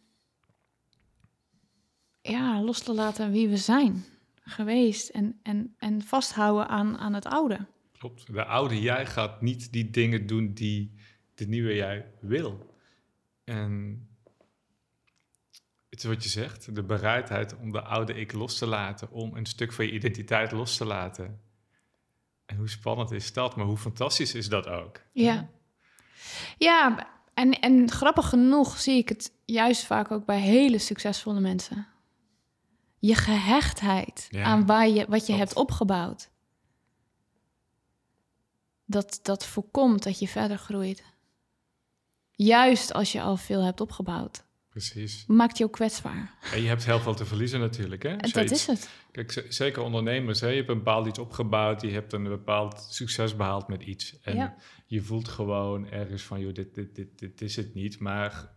[2.22, 4.06] ja, los te laten wie we zijn
[4.44, 7.66] geweest en, en, en vasthouden aan, aan het oude.
[7.98, 8.34] klopt.
[8.34, 10.96] De oude jij gaat niet die dingen doen die
[11.36, 12.76] de nieuwe jij wil.
[13.44, 14.06] En
[15.90, 19.36] het is wat je zegt, de bereidheid om de oude ik los te laten, om
[19.36, 21.42] een stuk van je identiteit los te laten.
[22.46, 25.02] En hoe spannend is dat, maar hoe fantastisch is dat ook?
[25.12, 25.50] Ja.
[26.58, 31.88] Ja, en, en grappig genoeg zie ik het juist vaak ook bij hele succesvolle mensen.
[33.02, 35.40] Je gehechtheid Ja, aan waar je, wat je klopt.
[35.40, 36.30] hebt opgebouwd.
[38.86, 41.04] Dat, dat voorkomt dat je verder groeit.
[42.32, 44.44] Juist als je al veel hebt opgebouwd.
[44.70, 45.24] Precies.
[45.28, 46.34] Maakt je ook kwetsbaar.
[46.54, 48.04] En je hebt heel veel te verliezen natuurlijk.
[48.04, 48.18] Hè?
[48.18, 48.90] Als dat iets- is het.
[49.12, 50.48] Kijk, zeker ondernemers, hè?
[50.48, 54.20] je hebt een bepaald iets opgebouwd, je hebt een bepaald succes behaald met iets.
[54.22, 54.56] En Ja.
[54.86, 58.00] je voelt gewoon ergens van, joh, dit, dit, dit, dit is het niet.
[58.00, 58.50] Maar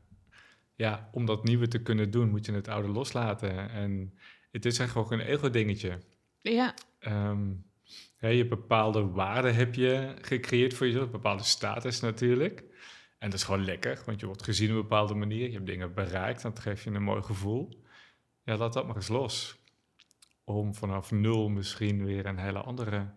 [0.74, 3.70] ja, om dat nieuwe te kunnen doen, moet je het oude loslaten.
[3.70, 4.18] En
[4.54, 5.98] het is echt ook een ego-dingetje.
[6.40, 6.74] Ja,
[8.16, 12.64] hè, je bepaalde waarden heb je gecreëerd voor jezelf, een bepaalde status natuurlijk.
[13.18, 15.46] En dat is gewoon lekker, want je wordt gezien op een bepaalde manier.
[15.46, 17.82] Je hebt dingen bereikt, dat geeft je een mooi gevoel.
[18.44, 19.56] Ja, laat dat maar eens los.
[20.44, 23.14] Om vanaf nul misschien weer een hele andere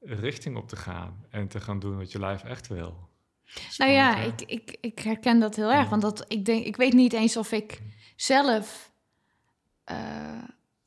[0.00, 1.26] richting op te gaan.
[1.30, 3.08] En te gaan doen wat je lijf echt wil.
[3.76, 5.88] nou ja, ik, ik, ik herken dat heel erg.
[5.88, 7.82] Want dat, ik, denk, ik weet niet eens of ik
[8.16, 8.87] zelf eh,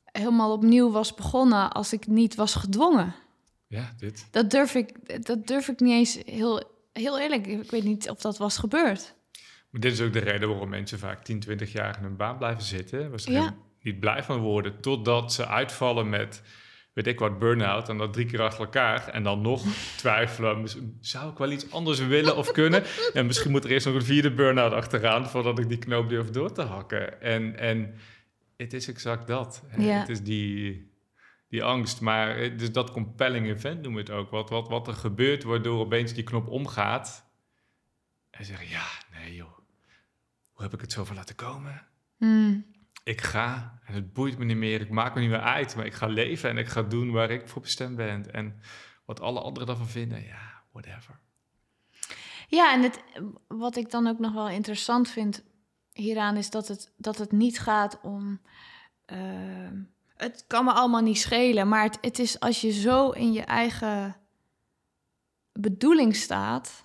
[0.04, 3.14] helemaal opnieuw was begonnen als ik niet was gedwongen.
[3.66, 4.26] Ja, dit.
[4.30, 6.62] Dat durf ik, dat durf ik niet eens heel,
[6.92, 7.46] heel eerlijk.
[7.46, 9.14] Ik weet niet of dat was gebeurd.
[9.70, 12.38] Maar dit is ook de reden waarom mensen vaak 10, 20 jaar in hun baan
[12.38, 13.20] blijven zitten.
[13.20, 13.54] Ze er Ja.
[13.82, 14.80] niet blij van worden.
[14.80, 16.42] Totdat ze uitvallen met,
[16.92, 17.88] weet ik wat, burn-out.
[17.88, 19.08] En dat drie keer achter elkaar.
[19.08, 19.62] En dan nog
[19.96, 20.66] twijfelen.
[21.00, 22.82] Zou ik wel iets anders willen of kunnen?
[23.12, 25.28] En misschien moet er eerst nog een vierde burn-out achteraan...
[25.28, 27.20] voordat ik die knoop durf door te hakken.
[27.20, 27.94] En, en
[28.62, 29.64] het is exact dat.
[29.76, 29.98] Ja.
[29.98, 30.90] Het is die,
[31.48, 32.00] die angst.
[32.00, 34.30] Maar het is dat compelling event noemen we het ook.
[34.30, 37.30] Wat, wat, wat er gebeurt waardoor opeens die knop omgaat.
[38.30, 39.58] En zeggen, ja, nee joh.
[40.52, 41.86] Hoe heb ik het zoveel laten komen?
[42.16, 42.66] Hmm.
[43.04, 44.80] Ik ga en het boeit me niet meer.
[44.80, 45.76] Ik maak me niet meer uit.
[45.76, 48.32] Maar ik ga leven en ik ga doen waar ik voor bestemd ben.
[48.32, 48.60] En
[49.04, 51.20] wat alle anderen daarvan vinden, ja, whatever.
[52.48, 53.02] Ja, en het,
[53.48, 55.44] wat ik dan ook nog wel interessant vind
[55.92, 58.40] hieraan is dat het, dat het niet gaat om.
[59.04, 59.18] eh,
[60.16, 63.42] het kan me allemaal niet schelen, maar het, het is als je zo in je
[63.42, 64.16] eigen
[65.52, 66.82] bedoeling staat,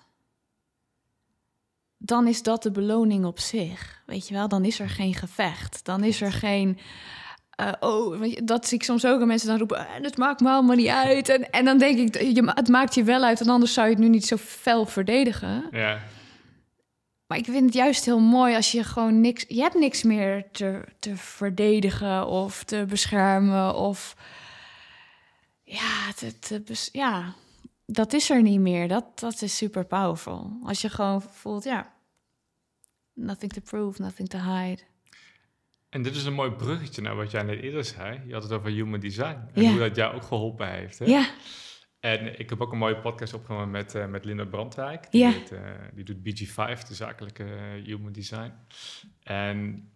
[1.96, 4.02] dan is dat de beloning op zich.
[4.06, 5.84] Weet je wel, dan is er geen gevecht.
[5.84, 6.78] Dan is er geen.
[7.50, 9.20] eh, oh, weet je, dat zie ik soms ook.
[9.20, 11.28] En mensen dan roepen, "Eh, het maakt me allemaal niet uit.
[11.28, 13.40] En, en dan denk ik, je, het maakt je wel uit.
[13.40, 15.68] En anders zou je het nu niet zo fel verdedigen.
[15.70, 15.98] Ja,
[17.28, 19.44] Maar ik vind het juist heel mooi als je gewoon niks...
[19.48, 24.16] Je hebt niks meer te, te verdedigen of te beschermen of...
[25.62, 27.34] Ja, te, te bes- ja,
[27.86, 28.88] dat is er niet meer.
[28.88, 30.58] Dat, dat is super powerful.
[30.64, 31.92] Als je gewoon voelt, ja...
[33.14, 34.82] Nothing to prove, nothing to hide.
[35.88, 38.20] en dit is een mooi bruggetje naar wat jij net eerder zei.
[38.26, 39.38] Je had het over human design.
[39.54, 39.70] En Ja.
[39.70, 40.98] hoe dat jou ook geholpen heeft.
[40.98, 41.04] Hè?
[41.04, 41.26] Ja,
[42.00, 45.10] En ik heb ook een mooie podcast opgenomen met, eh met Linda Brandwijk.
[45.10, 45.60] Die, heet, eh,
[45.92, 48.52] die doet BG5, de zakelijke eh, human design.
[49.22, 49.88] En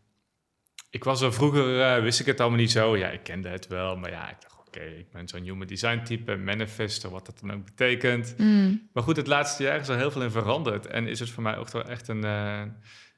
[0.91, 2.97] ik was er vroeger, wist ik het allemaal niet zo.
[2.97, 6.03] Ja, ik kende het wel, maar ja, ik dacht, oké, ik ben zo'n human design
[6.03, 8.35] type, manifester, wat dat dan ook betekent.
[8.39, 8.89] Mm.
[8.93, 10.87] Maar goed, het laatste jaar is er heel veel in veranderd.
[10.87, 12.73] En is het voor mij ook wel echt een, ja,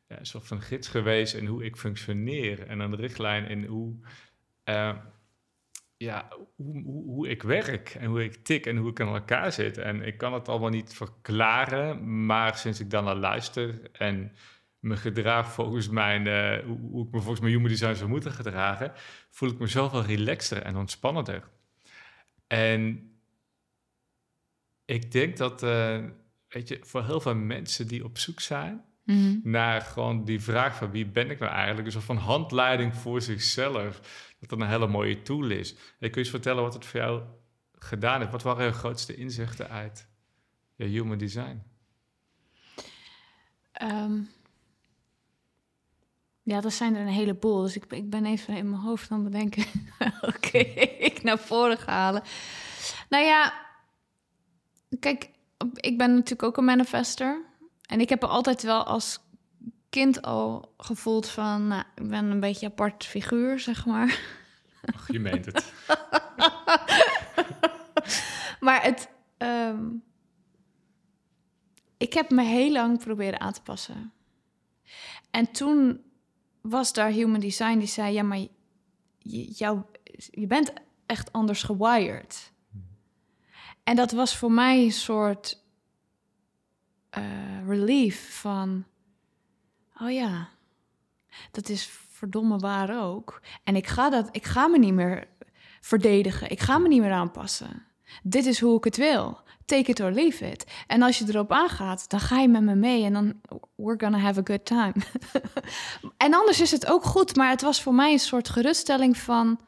[0.08, 2.66] een soort van gids geweest in hoe ik functioneer.
[2.66, 3.96] En een richtlijn in hoe,
[6.04, 9.52] ja, hoe, hoe, hoe ik werk en hoe ik tik en hoe ik in elkaar
[9.52, 9.78] zit.
[9.78, 14.32] En ik kan het allemaal niet verklaren, maar sinds ik dan naar luister en
[14.78, 18.32] me gedraag volgens mijn, eh, hoe, hoe ik me volgens mijn human design zou moeten
[18.32, 18.92] gedragen,
[19.30, 21.48] voel ik me zoveel relaxter en ontspannender.
[22.46, 23.12] En
[24.84, 26.04] ik denk dat, uh,
[26.48, 29.38] weet je, voor heel veel mensen die op zoek zijn Mhm.
[29.42, 34.00] naar gewoon die vraag van wie ben ik nou eigenlijk, dus van handleiding voor zichzelf,
[34.48, 35.72] dat een hele mooie tool is.
[35.74, 37.22] En kun je eens vertellen wat het voor jou
[37.78, 38.32] gedaan heeft?
[38.32, 40.08] Wat waren je grootste inzichten uit
[40.74, 41.62] je human design?
[43.72, 44.20] Ehm,
[46.42, 47.62] ja, dat zijn er een heleboel.
[47.62, 49.64] Dus ik, ik ben even in mijn hoofd aan het bedenken.
[50.34, 50.58] Oké,
[50.98, 52.22] ik naar voren halen.
[53.08, 53.52] Nou ja,
[55.00, 55.30] kijk,
[55.74, 57.44] ik ben natuurlijk ook een manifester.
[57.86, 59.20] En ik heb er altijd wel als
[59.94, 61.66] kind al gevoeld van...
[61.66, 64.20] Nou, ik ben een beetje apart figuur, zeg maar.
[64.94, 65.72] Ach, je meent het.
[68.66, 69.08] maar het...
[69.36, 69.84] ehm,
[71.96, 74.12] ik heb me heel lang proberen aan te passen.
[75.30, 76.02] En toen
[76.60, 78.12] was daar Human Design die zei...
[78.12, 78.38] Ja, maar
[79.18, 79.82] je, jou,
[80.30, 80.72] je bent
[81.06, 82.52] echt anders gewired.
[83.84, 85.62] En dat was voor mij een soort
[87.10, 88.84] eh, relief van...
[90.00, 90.48] Oh ja,
[91.50, 93.40] dat is verdomme waar ook.
[93.64, 95.28] En ik ga, dat, ik ga me niet meer
[95.80, 96.50] verdedigen.
[96.50, 97.86] Ik ga me niet meer aanpassen.
[98.22, 99.42] Dit is hoe ik het wil.
[99.64, 100.72] Take it or leave it.
[100.86, 103.40] En als je erop aangaat, dan ga je met me mee en dan
[103.76, 104.94] we're gonna have a good time.
[106.16, 109.60] en anders is het ook goed, maar het was voor mij een soort geruststelling van...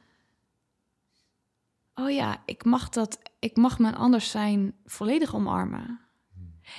[1.95, 6.06] Oh ja, ik mag dat, ik mag mijn anders zijn volledig omarmen.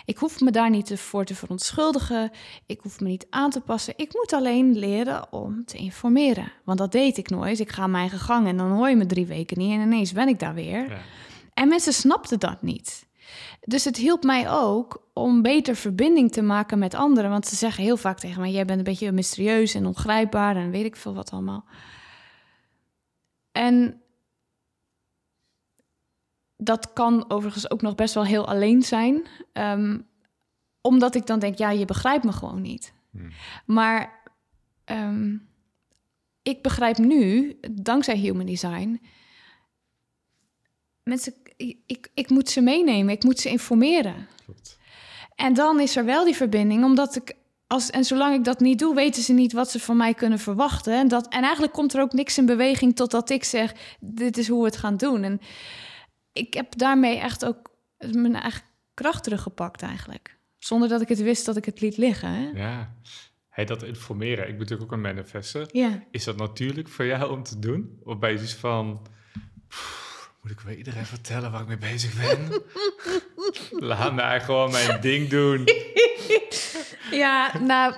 [0.06, 2.32] Ik hoef me daar niet voor te verontschuldigen.
[2.66, 3.94] Ik hoef me niet aan te passen.
[3.98, 6.52] Ik moet alleen leren om te informeren.
[6.64, 7.60] Want dat deed ik nooit.
[7.60, 9.72] Ik ga mijn eigen gang en dan hoor je me drie weken niet.
[9.72, 10.90] En ineens ben ik daar weer.
[10.90, 10.98] Ja.
[11.54, 13.06] En mensen snapten dat niet.
[13.62, 17.30] Dus het hielp mij ook om beter verbinding te maken met anderen.
[17.30, 20.72] Want ze zeggen heel vaak tegen mij: Jij bent een beetje mysterieus en ongrijpbaar en
[20.72, 21.66] weet ik veel wat allemaal.
[23.52, 24.02] En
[26.58, 29.28] dat kan overigens ook nog best wel heel alleen zijn.
[29.54, 30.00] Ehm,
[30.82, 32.94] omdat ik dan denk: Ja, je begrijpt me gewoon niet.
[33.12, 33.32] Hmm.
[33.66, 34.32] Maar
[34.84, 35.38] ehm,
[36.42, 39.02] ik begrijp nu, dankzij Human Design,
[41.04, 44.28] mensen, ik, ik, ik moet ze meenemen, ik moet ze informeren.
[44.46, 44.78] Klopt.
[45.36, 47.36] En dan is er wel die verbinding, omdat ik.
[47.68, 50.40] Als, en zolang ik dat niet doe, weten ze niet wat ze van mij kunnen
[50.40, 50.94] verwachten.
[50.94, 54.48] En, dat, en eigenlijk komt er ook niks in beweging totdat ik zeg: Dit is
[54.48, 55.24] hoe we het gaan doen.
[55.24, 55.40] En
[56.38, 58.62] ik heb daarmee echt ook mijn eigen
[58.94, 60.38] kracht teruggepakt, eigenlijk.
[60.58, 62.30] Zonder dat ik het wist dat ik het liet liggen.
[62.34, 62.50] Hè?
[62.54, 62.96] Ja.
[63.50, 65.68] Hey, dat informeren, ik ben natuurlijk ook een manifester.
[65.72, 66.04] Ja.
[66.12, 68.00] Is dat natuurlijk voor jou om te doen?
[68.04, 69.02] Of ben je dus van...
[69.68, 72.62] "Pff, Moet ik wel iedereen vertellen waar ik mee bezig ben?
[73.90, 75.64] Laat mij gewoon mijn ding doen.
[77.12, 77.96] Ja, nou,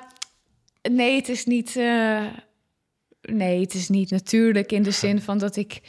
[0.92, 1.76] nee, het is niet.
[1.76, 2.26] eh,
[3.22, 5.82] nee, het is niet natuurlijk in de zin van dat ik.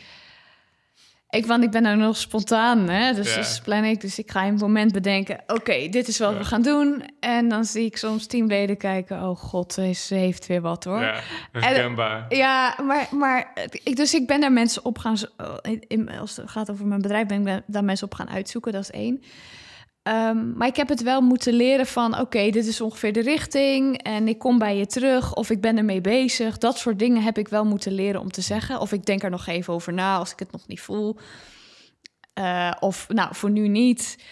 [1.30, 3.14] Ik, want ik ben nou nog spontaan, hè?
[3.14, 3.36] Dus, Ja.
[3.36, 4.00] dus plan ik.
[4.00, 6.38] Dus ik ga in het moment bedenken: oké, dit is wat Ja.
[6.38, 7.04] we gaan doen.
[7.20, 11.00] En dan zie ik soms teamleden kijken: oh god, ze heeft weer wat hoor.
[11.00, 11.20] Ja,
[11.52, 12.26] herkenbaar.
[12.28, 13.52] Ja, maar, maar
[13.84, 15.16] ik, dus ik ben daar mensen op gaan...
[15.88, 18.72] in- als het gaat over mijn bedrijf, ben ik daar mensen op gaan uitzoeken.
[18.72, 19.22] Dat is één.
[20.10, 22.18] Ehm, maar ik heb het wel moeten leren van...
[22.18, 24.02] oké, dit is ongeveer de richting...
[24.02, 26.58] en ik kom bij je terug of ik ben ermee bezig.
[26.58, 28.80] Dat soort dingen heb ik wel moeten leren om te zeggen.
[28.80, 31.18] Of ik denk er nog even over na als ik het nog niet voel.
[32.32, 34.24] Eh, of nou, voor nu niet.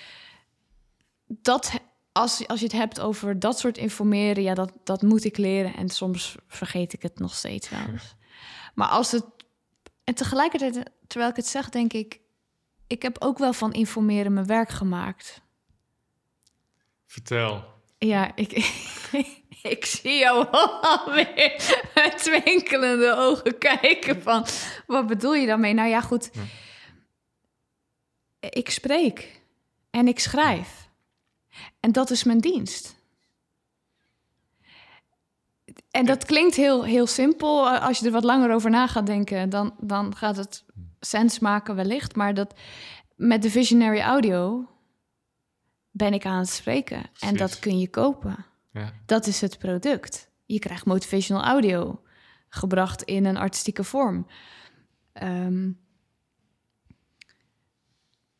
[1.26, 1.72] Dat,
[2.12, 4.42] als, als je het hebt over dat soort informeren...
[4.42, 5.76] ja, dat, dat moet ik leren.
[5.76, 8.14] En soms vergeet ik het nog steeds wel eens.
[8.74, 9.24] Maar als het...
[10.04, 12.20] En tegelijkertijd, terwijl ik het zeg, denk ik...
[12.86, 15.46] ik heb ook wel van informeren mijn werk gemaakt...
[17.08, 17.64] Vertel.
[17.98, 18.52] Ja, ik,
[19.74, 20.46] ik zie jou
[20.96, 24.46] alweer met twinkelende ogen kijken van...
[24.86, 25.74] wat bedoel je daarmee?
[25.74, 26.30] Nou ja, goed.
[28.40, 29.40] Ik spreek
[29.90, 30.88] en ik schrijf.
[31.80, 32.96] En dat is mijn dienst.
[35.90, 37.68] En dat klinkt heel, heel simpel.
[37.68, 39.50] Als je er wat langer over na gaat denken...
[39.50, 40.64] dan, dan gaat het
[41.00, 42.16] sens maken wellicht.
[42.16, 42.54] Maar dat,
[43.16, 44.68] met de Visionary Audio
[45.98, 47.10] ben ik aan het spreken.
[47.20, 48.46] En dat kun je kopen.
[48.72, 48.92] Ja.
[49.06, 50.30] Dat is het product.
[50.46, 52.02] Je krijgt motivational audio
[52.48, 54.26] gebracht in een artistieke vorm.
[55.12, 55.70] Ehm,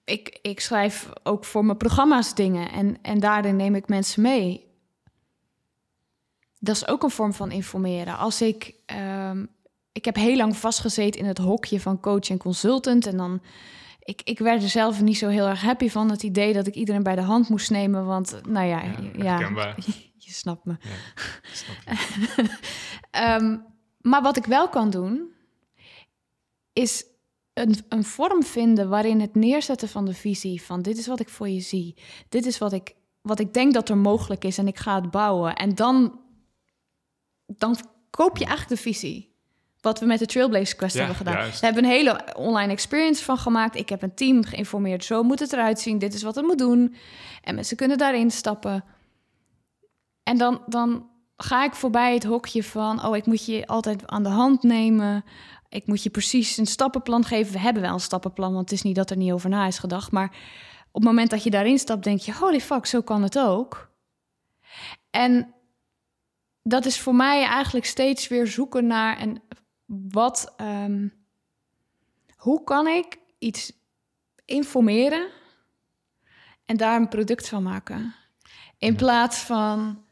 [0.04, 4.66] ik, ik schrijf ook voor mijn programma's dingen en, en daarin neem ik mensen mee.
[6.58, 8.16] Dat is ook een vorm van informeren.
[8.16, 9.46] Als ik, ehm,
[9.92, 13.42] ik heb heel lang vastgezeten in het hokje van coach en consultant en dan
[14.08, 16.74] ik, ik werd er zelf niet zo heel erg happy van het idee dat ik
[16.74, 18.82] iedereen bij de hand moest nemen, want nou ja,
[19.16, 19.38] Ja,
[20.26, 20.76] je snapt me.
[20.80, 20.90] Ja,
[21.52, 22.48] snap je.
[23.10, 23.58] Ehm,
[24.00, 25.32] maar wat ik wel kan doen,
[26.72, 27.04] is
[27.52, 31.28] een, een vorm vinden waarin het neerzetten van de visie van dit is wat ik
[31.28, 31.96] voor je zie,
[32.28, 35.10] dit is wat ik, wat ik denk dat er mogelijk is en ik ga het
[35.10, 35.54] bouwen.
[35.54, 36.20] En dan,
[37.46, 37.76] dan
[38.10, 39.36] koop je eigenlijk de visie.
[39.80, 41.34] Wat we met de Trailblazer Quest Ja, hebben gedaan.
[41.34, 41.60] juist.
[41.60, 43.76] We hebben een hele online experience van gemaakt.
[43.76, 45.04] Ik heb een team geïnformeerd.
[45.04, 45.98] Zo moet het eruit zien.
[45.98, 46.94] Dit is wat het moet doen.
[47.42, 48.84] En mensen kunnen daarin stappen.
[50.22, 53.04] En dan, dan ga ik voorbij het hokje van...
[53.06, 55.24] oh, ik moet je altijd aan de hand nemen.
[55.68, 57.52] Ik moet je precies een stappenplan geven.
[57.52, 59.78] We hebben wel een stappenplan, want het is niet dat er niet over na is
[59.78, 60.12] gedacht.
[60.12, 60.30] Maar
[60.88, 62.34] op het moment dat je daarin stapt, denk je...
[62.34, 63.90] holy fuck, zo kan het ook.
[65.10, 65.54] En
[66.62, 69.18] dat is voor mij eigenlijk steeds weer zoeken naar...
[69.18, 69.42] en
[69.88, 71.08] wat, ehm,
[72.36, 73.72] hoe kan ik iets
[74.44, 75.28] informeren
[76.64, 78.14] en daar een product van maken?
[78.78, 80.04] In plaats van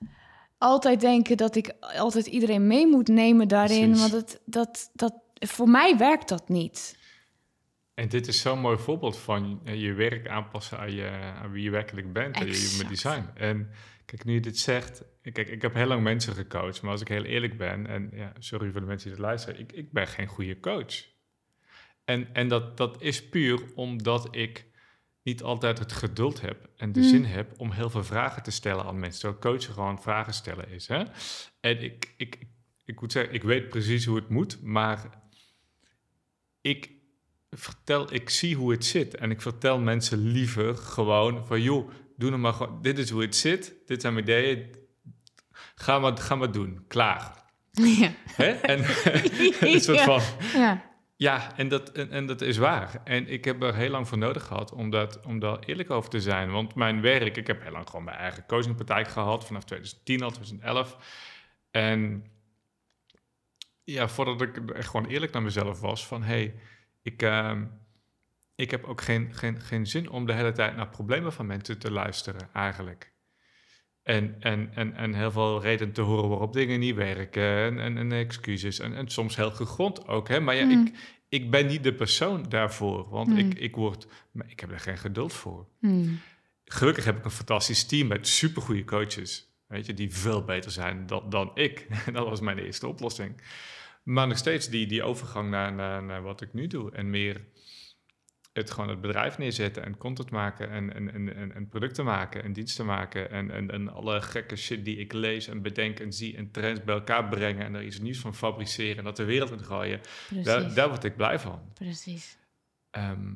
[0.58, 3.90] altijd denken dat ik altijd iedereen mee moet nemen daarin.
[3.90, 4.10] Precies.
[4.10, 6.96] Want het, dat, dat, voor mij werkt dat niet.
[7.96, 11.62] En dit is zo'n mooi voorbeeld van eh, je werk aanpassen aan, je, aan wie
[11.62, 13.24] je werkelijk bent en je human design.
[13.34, 13.70] En
[14.04, 17.08] kijk, nu je dit zegt, kijk, ik heb heel lang mensen gecoacht, maar als ik
[17.08, 20.06] heel eerlijk ben, en ja, sorry voor de mensen die het luisteren, ik, ik ben
[20.06, 21.04] geen goede coach.
[22.04, 24.66] En, en dat, dat is puur omdat ik
[25.22, 27.08] niet altijd het geduld heb en de Mm.
[27.08, 29.20] zin heb om heel veel vragen te stellen aan mensen.
[29.20, 30.86] Terwijl coachen gewoon vragen stellen is.
[30.88, 31.02] Hè?
[31.60, 32.46] En ik, ik,
[32.84, 35.22] ik moet zeggen, ik weet precies hoe het moet, maar
[36.60, 36.90] ik
[37.58, 39.14] vertel, ik zie hoe het zit.
[39.14, 43.22] En ik vertel mensen liever gewoon van, joh, doe nou maar gewoon, dit is hoe
[43.22, 44.76] het zit, dit zijn mijn ideeën,
[45.74, 47.44] ga maar, ga maar doen, klaar.
[48.00, 48.12] Ja.
[48.32, 48.50] Hè?
[48.50, 48.78] En
[49.72, 50.20] een soort van,
[50.54, 50.84] ja.
[51.16, 53.00] ja, en dat, en, en dat is waar.
[53.04, 56.10] En ik heb er heel lang voor nodig gehad om, dat, om daar eerlijk over
[56.10, 56.50] te zijn.
[56.50, 60.30] Want mijn werk, ik heb heel lang gewoon mijn eigen coachingpraktijk gehad, vanaf 2010 al,
[60.30, 60.96] 2011.
[61.70, 62.24] En
[63.84, 66.54] ja, voordat ik echt gewoon eerlijk naar mezelf was van, hé, hey,
[67.06, 67.64] ik, ehm,
[68.54, 71.78] ik heb ook geen, geen, geen zin om de hele tijd naar problemen van mensen
[71.78, 73.14] te luisteren, eigenlijk.
[74.02, 77.96] En, en, en, en heel veel redenen te horen waarop dingen niet werken en, en,
[77.96, 78.78] en excuses.
[78.78, 80.28] En, en soms heel gegrond ook.
[80.28, 80.40] Hè?
[80.40, 80.86] Maar ja, Mm.
[80.86, 80.94] ik,
[81.28, 83.08] ik ben niet de persoon daarvoor.
[83.08, 83.38] Want Mm.
[83.38, 85.66] ik, ik, word, maar ik heb er geen geduld voor.
[85.80, 86.20] Hmm.
[86.64, 89.54] Gelukkig heb ik een fantastisch team met supergoeie coaches.
[89.66, 91.86] Weet je, die veel beter zijn dan, dan ik.
[92.12, 93.40] dat was mijn eerste oplossing.
[94.06, 96.90] Maar nog steeds die, die overgang naar, naar, naar wat ik nu doe.
[96.90, 97.44] En meer
[98.52, 102.42] het gewoon het bedrijf neerzetten en content maken en, en, en, en, en producten maken
[102.42, 103.30] en diensten maken.
[103.30, 106.84] En, en, en alle gekke shit die ik lees en bedenk en zie en trends
[106.84, 110.00] bij elkaar brengen en er iets nieuws van fabriceren en dat de wereld in gooien.
[110.42, 111.72] Daar, daar word ik blij van.
[111.74, 112.38] Precies.
[112.90, 113.32] Ehm,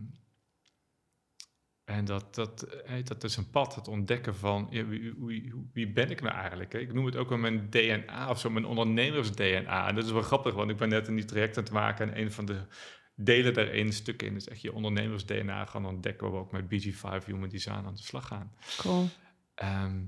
[1.90, 2.66] en dat, dat,
[3.04, 6.72] dat is een pad, het ontdekken van ja, wie, wie, wie ben ik nou eigenlijk?
[6.72, 6.78] Hè?
[6.78, 9.88] Ik noem het ook wel mijn DNA of zo, mijn ondernemers-DNA.
[9.88, 12.08] En dat is wel grappig, want ik ben net een nieuw traject aan het maken
[12.08, 12.66] en een van de
[13.14, 17.26] delen daarin, stukken in, is echt je ondernemers-DNA gaan ontdekken, waar we ook met BG5
[17.26, 18.54] Human Design aan de slag gaan.
[18.76, 19.08] Cool.
[19.54, 20.04] Ehm,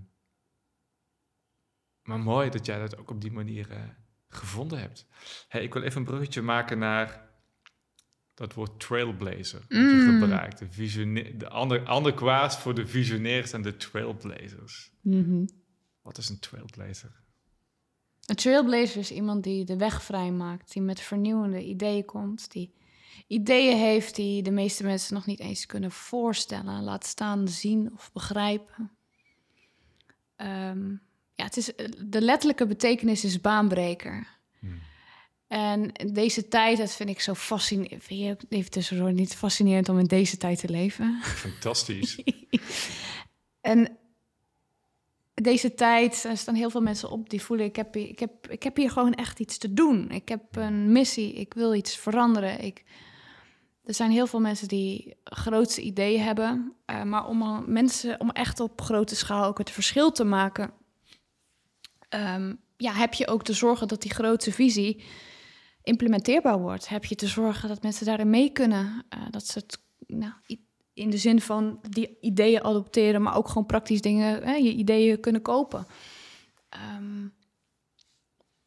[2.02, 3.82] maar mooi dat jij dat ook op die manier eh,
[4.28, 5.06] gevonden hebt.
[5.48, 7.30] Hey, ik wil even een bruggetje maken naar
[8.34, 9.62] dat woord trailblazer.
[9.68, 10.20] Mm.
[10.20, 10.58] gebruikt.
[10.58, 14.92] De, visione- de ander, ander kwaad voor de visionairs en de trailblazers.
[15.00, 15.44] Mhm.
[16.02, 17.20] Wat is een trailblazer?
[18.26, 22.74] Een trailblazer is iemand die de weg vrijmaakt, die met vernieuwende ideeën komt, die
[23.26, 28.12] ideeën heeft die de meeste mensen nog niet eens kunnen voorstellen, laat staan zien of
[28.12, 28.90] begrijpen.
[30.36, 30.90] Ehm,
[31.34, 31.72] ja, het is,
[32.06, 34.26] de letterlijke betekenis is baanbreker.
[34.58, 34.80] Hmm.
[35.52, 38.04] En deze tijd, dat vind ik zo fascinerend.
[38.04, 41.18] Vind je ook even tussendoor niet fascinerend om in deze tijd te leven?
[41.22, 42.18] Fantastisch.
[43.60, 43.96] En
[45.34, 48.50] deze tijd er staan heel veel mensen op die voelen: ik heb, hier- ik, heb,
[48.50, 50.10] ik heb hier gewoon echt iets te doen.
[50.10, 52.60] Ik heb een missie, ik wil iets veranderen.
[52.60, 52.84] Ik,
[53.84, 56.72] er zijn heel veel mensen die grootste ideeën hebben.
[56.84, 60.70] eh, maar om mensen, om echt op grote schaal ook het verschil te maken,
[62.08, 65.02] ehm, ja, heb je ook te zorgen dat die grote visie
[65.82, 66.88] implementeerbaar wordt.
[66.88, 69.04] Heb je te zorgen dat mensen daarin mee kunnen.
[69.08, 70.32] eh, dat ze het nou,
[70.94, 75.20] in de zin van die ideeën adopteren, maar ook gewoon praktisch dingen, hè, je ideeën
[75.20, 75.86] kunnen kopen.
[76.68, 77.26] Ehm,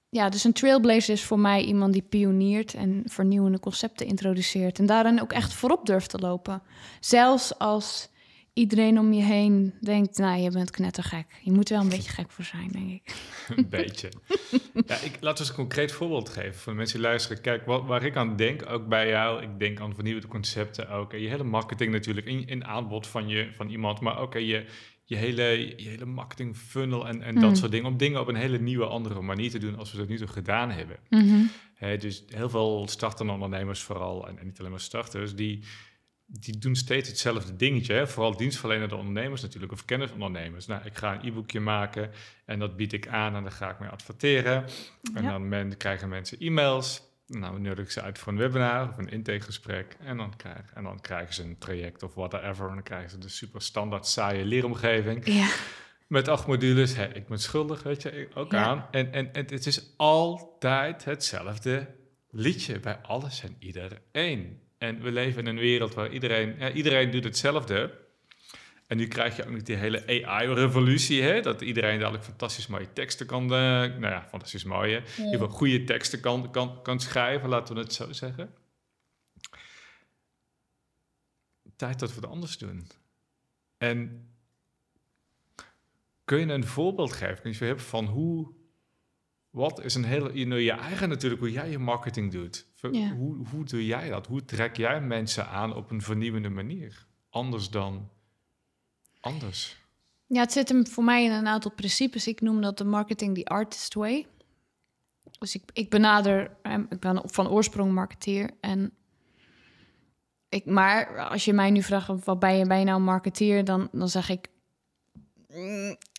[0.10, 4.86] ja, dus een trailblazer is voor mij iemand die pioniert en vernieuwende concepten introduceert en
[4.86, 6.62] daarin ook echt voorop durft te lopen.
[7.00, 8.10] Zelfs als
[8.56, 11.26] iedereen om je heen denkt, nou, je bent knettergek.
[11.42, 13.16] Je moet wel een beetje gek voor zijn, denk ik.
[13.56, 14.10] een beetje.
[14.86, 17.42] ja, ik, laten we eens een concreet voorbeeld geven voor de mensen die luisteren.
[17.42, 21.14] Kijk, wat, waar ik aan denk, ook bij jou, ik denk aan vernieuwde concepten ook.
[21.14, 24.66] En je hele marketing natuurlijk, in, in aanbod van, je, van iemand, maar ook je,
[25.04, 25.44] je, hele,
[25.84, 27.56] je hele marketing funnel en, en dat Mm.
[27.56, 27.88] soort dingen.
[27.88, 30.28] Om dingen op een hele nieuwe, andere manier te doen als we dat nu toe
[30.28, 30.98] gedaan hebben.
[31.10, 31.42] Mhm.
[31.76, 35.64] Hè, dus heel veel startende ondernemers vooral, en, en niet alleen maar starters, die,
[36.26, 37.94] die doen steeds hetzelfde dingetje.
[37.94, 38.08] Hè?
[38.08, 40.66] Vooral dienstverlenende ondernemers natuurlijk, of kennisondernemers.
[40.66, 42.12] Nou, ik ga een e-boekje maken
[42.46, 44.66] en dat bied ik aan en daar ga ik mee adverteren.
[45.14, 45.30] En Ja.
[45.32, 47.02] dan men, krijgen mensen e-mails.
[47.28, 49.98] Nou, dan nodig ik ze uit voor een webinar of een intakegesprek.
[50.00, 52.68] En dan, krijg, en dan krijgen ze een traject of whatever.
[52.68, 55.26] En dan krijgen ze de super standaard saaie leeromgeving.
[55.28, 55.48] Ja.
[56.08, 58.64] Met acht modules, hè, ik ben schuldig, weet je, ook Ja.
[58.64, 58.88] aan.
[58.92, 61.88] En, en, en het is altijd hetzelfde
[62.30, 64.60] liedje bij alles en iedereen.
[64.86, 68.04] En we leven in een wereld waar iedereen, ja, iedereen doet hetzelfde.
[68.88, 71.42] En nu krijg je ook nog die hele AI-revolutie, hè?
[71.42, 75.84] dat iedereen dadelijk fantastisch mooie teksten kan, eh, nou ja, fantastisch mooie, in geval goede
[75.84, 78.54] teksten kan, kan, kan schrijven, laten we het zo zeggen.
[81.76, 82.88] Tijd dat we het anders doen.
[83.78, 84.30] En
[86.26, 87.42] kun je een voorbeeld geven?
[87.42, 88.54] Kun je hebben van hoe,
[89.56, 92.66] wat is een hele, je, nou, je eigen natuurlijk, hoe jij je marketing doet.
[92.92, 93.14] Ja.
[93.14, 94.28] Hoe, hoe doe jij dat?
[94.28, 97.06] Hoe trek jij mensen aan op een vernieuwende manier?
[97.30, 98.10] Anders dan
[99.20, 99.78] anders.
[100.28, 102.28] Ja, het zit hem voor mij in een aantal principes.
[102.28, 104.28] Ik noem dat de marketing the artist way.
[105.40, 108.50] Dus ik, ik benader, eh, ik ben van oorsprong marketeer.
[108.60, 108.92] En
[110.50, 113.66] ik, maar als je mij nu vraagt, wat ben je, je nou marketeer?
[113.66, 114.48] Dan, dan zeg ik,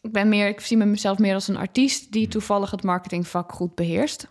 [0.01, 3.74] ik ben meer, ik zie mezelf meer als een artiest die toevallig het marketingvak goed
[3.74, 4.28] beheerst.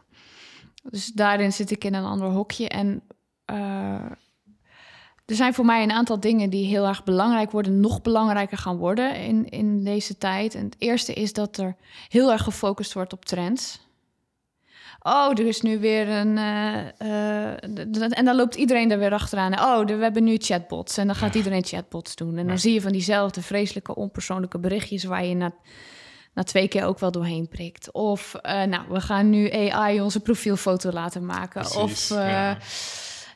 [0.83, 2.69] Dus daarin zit ik in een ander hokje.
[2.69, 3.03] En
[3.45, 4.11] eh,
[5.25, 8.77] er zijn voor mij een aantal dingen die heel erg belangrijk worden, nog belangrijker gaan
[8.77, 10.55] worden in, in deze tijd.
[10.55, 11.75] En het eerste is dat er
[12.09, 13.84] heel erg gefocust wordt op trends.
[15.07, 16.37] Oh, er is nu weer een.
[16.37, 17.53] eh, eh,
[18.09, 19.53] en dan loopt iedereen er weer achteraan.
[19.59, 20.97] Oh, we hebben nu chatbots.
[20.97, 22.29] En dan gaat iedereen chatbots doen.
[22.37, 22.57] En dan Ja.
[22.57, 25.51] zie je van diezelfde vreselijke, onpersoonlijke berichtjes waar je na,
[26.33, 27.91] na twee keer ook wel doorheen prikt.
[27.91, 31.61] Of, eh, nou, we gaan nu AI onze profielfoto laten maken.
[31.61, 32.17] Precies, of.
[32.19, 32.57] ja.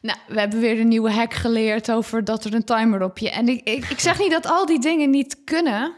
[0.01, 3.30] nou, we hebben weer een nieuwe hack geleerd over dat er een timer op je.
[3.30, 5.93] En ik, ik, ik zeg niet dat al die dingen niet kunnen.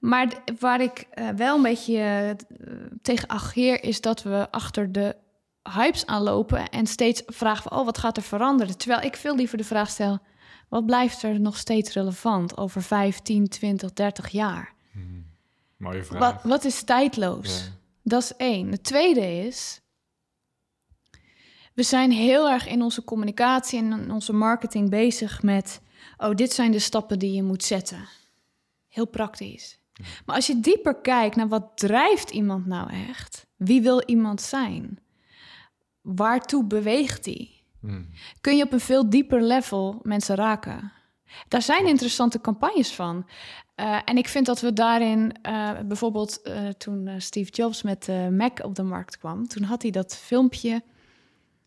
[0.00, 2.66] Maar waar ik eh, wel een beetje eh,
[3.02, 5.16] tegen ageer, is dat we achter de
[5.62, 8.78] hypes aanlopen en steeds vragen van, oh, wat gaat er veranderen?
[8.78, 10.18] Terwijl ik veel liever de vraag stel,
[10.68, 14.74] wat blijft er nog steeds relevant over 15, 20, 30 jaar?
[15.76, 16.20] Mooie vraag.
[16.32, 17.58] Wat, wat is tijdloos?
[17.58, 17.78] Ja.
[18.02, 18.70] Dat is één.
[18.70, 19.80] Het tweede is.
[21.74, 25.80] We zijn heel erg in onze communicatie en in onze marketing bezig met.
[26.16, 28.08] Oh, dit zijn de stappen die je moet zetten.
[28.88, 29.79] Heel praktisch.
[30.26, 33.46] Maar als je dieper kijkt naar wat drijft iemand nou echt?
[33.56, 34.98] Wie wil iemand zijn?
[36.00, 37.54] Waartoe beweegt hij?
[37.80, 38.06] Hmm.
[38.40, 40.92] kun je op een veel dieper level mensen raken.
[41.48, 43.26] Daar zijn interessante campagnes van.
[43.74, 48.28] Eh, en ik vind dat we daarin, eh, bijvoorbeeld eh, toen Steve Jobs met de
[48.32, 50.82] Mac op de markt kwam, toen had hij dat filmpje.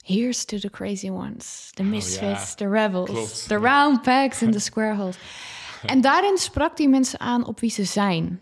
[0.03, 2.55] Here's to the crazy ones, the misfits, ja.
[2.55, 3.59] the rebels, Klopt, the ja.
[3.59, 5.17] round pegs and the square holes.
[5.93, 8.41] En daarin sprak hij mensen aan op wie ze zijn,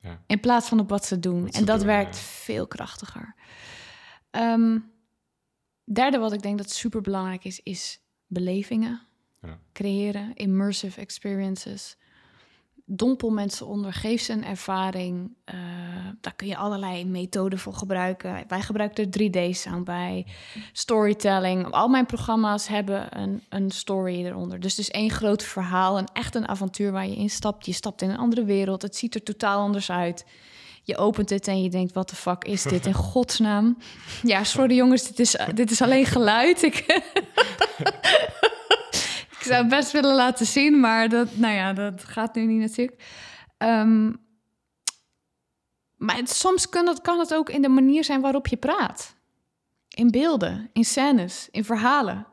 [0.00, 0.22] Ja.
[0.26, 1.42] in plaats van op wat ze doen.
[1.42, 2.22] Wat ze en dat doen, werkt ja.
[2.22, 3.34] veel krachtiger.
[4.30, 4.78] Ehm,
[5.84, 9.00] derde wat ik denk dat super belangrijk is, is belevingen
[9.42, 9.58] Ja.
[9.72, 11.96] creëren, immersive experiences.
[12.84, 15.34] Dompel mensen onder, geef ze een ervaring.
[15.44, 15.56] Eh,
[16.20, 18.44] daar kun je allerlei methoden voor gebruiken.
[18.48, 20.26] Wij gebruiken er 3D-sound bij,
[20.72, 21.70] storytelling.
[21.70, 24.60] Al mijn programma's hebben een, een story eronder.
[24.60, 27.66] Dus het is één groot verhaal, een echt een avontuur waar je instapt.
[27.66, 30.24] Je stapt in een andere wereld, het ziet er totaal anders uit.
[30.84, 33.78] Je opent het en je denkt, wat de fuck is dit in godsnaam?
[34.22, 36.62] Ja, sorry jongens, dit is, dit is alleen geluid.
[36.62, 36.84] Ik,
[39.42, 42.60] ik zou het best willen laten zien, maar dat, nou ja, dat gaat nu niet
[42.60, 43.02] natuurlijk.
[43.58, 44.12] Ehm,
[45.96, 49.14] maar het- soms kan het, kan het ook in de manier zijn waarop je praat.
[49.88, 52.26] In beelden, in scènes, in verhalen.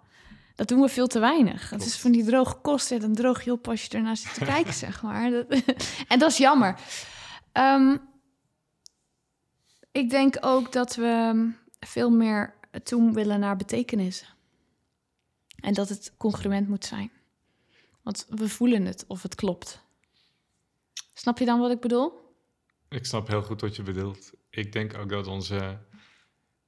[0.55, 1.70] Dat doen we veel te weinig.
[1.70, 4.45] Het is van die droge kosten, dan droog je op als je ernaar zit te
[4.45, 5.32] kijken, zeg maar.
[5.32, 5.45] Dat-
[6.07, 6.76] en dat is jammer.
[7.51, 7.97] Ehm,
[9.91, 11.49] ik denk ook dat we
[11.80, 12.53] veel meer
[12.84, 14.28] toe willen naar betekenissen.
[15.62, 17.12] En dat het congruent moet zijn.
[18.01, 19.84] Want we voelen het of het klopt.
[21.14, 22.14] Snap je dan wat ik bedoel?
[22.89, 24.32] Ik snap heel goed wat je bedoelt.
[24.49, 25.55] Ik denk ook dat onze,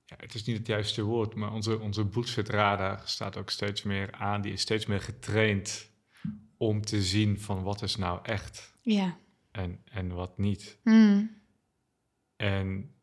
[0.06, 3.84] ja, het is niet het juiste woord, maar onze, onze bullshit radar staat ook steeds
[3.84, 4.42] meer aan.
[4.42, 5.90] Die is steeds meer getraind
[6.58, 9.18] om te zien van wat is nou echt Ja.
[9.52, 10.78] en, en wat niet.
[10.84, 11.42] Mm.
[12.36, 12.96] En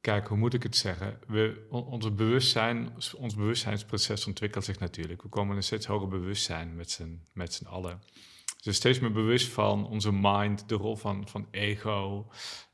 [0.00, 1.18] kijk, hoe moet ik het zeggen?
[1.26, 5.22] We, on- onze bewustzijn, ons bewustzijnsproces ontwikkelt zich natuurlijk.
[5.22, 8.02] We komen in een steeds hoger bewustzijn met z'n, met z'n allen.
[8.62, 12.28] Dus steeds meer bewust van onze mind, de rol van, van ego,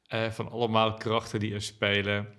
[0.07, 2.35] eh, van allemaal krachten die er spelen.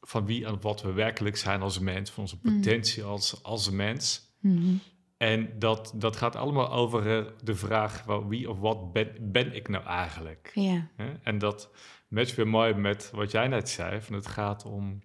[0.00, 2.54] Van wie en wat we werkelijk zijn als mens, van onze Mm.
[2.54, 4.32] potentie als, als mens.
[4.40, 4.74] Mhm.
[5.16, 9.68] En dat, dat gaat allemaal over eh, de vraag: wie of wat ben, ben ik
[9.68, 10.50] nou eigenlijk?
[10.54, 10.88] Ja.
[10.96, 11.12] Hè?
[11.22, 11.70] En dat
[12.14, 14.00] matcht weer mooi met wat jij net zei.
[14.00, 15.02] Van het gaat om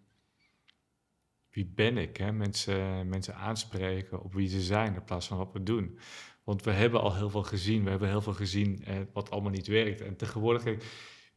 [1.49, 2.18] wie ben ik?
[2.18, 2.32] Hè?
[2.32, 5.99] Mensen, mensen aanspreken op wie ze zijn in plaats van wat we doen.
[6.43, 7.84] Want we hebben al heel veel gezien.
[7.84, 10.01] We hebben heel veel gezien eh, wat allemaal niet werkt.
[10.01, 10.84] En tegenwoordig, kijk,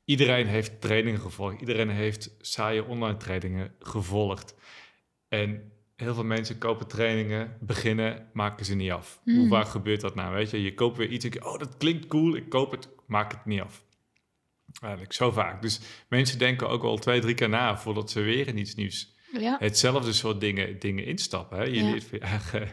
[0.05, 1.61] iedereen heeft trainingen gevolgd.
[1.61, 4.55] Iedereen heeft saaie online trainingen gevolgd.
[5.29, 9.21] En heel veel mensen kopen trainingen, beginnen, maken ze niet af.
[9.25, 9.49] Hoe Mm.
[9.49, 10.35] vaak gebeurt dat nou?
[10.35, 11.25] Weet je, je koopt weer iets.
[11.25, 12.37] en je- Oh, dat klinkt cool.
[12.37, 13.85] Ik koop het, maak het niet af.
[14.81, 15.63] Eigenlijk zo vaak.
[15.63, 19.15] Dus mensen denken ook wel twee, drie keer na voordat ze weer in iets nieuws
[19.39, 19.57] Ja.
[19.59, 21.59] hetzelfde soort dingen, dingen instappen.
[21.59, 21.65] Hè?
[21.65, 21.83] Je Ja.
[21.91, 22.69] leert weer eigen,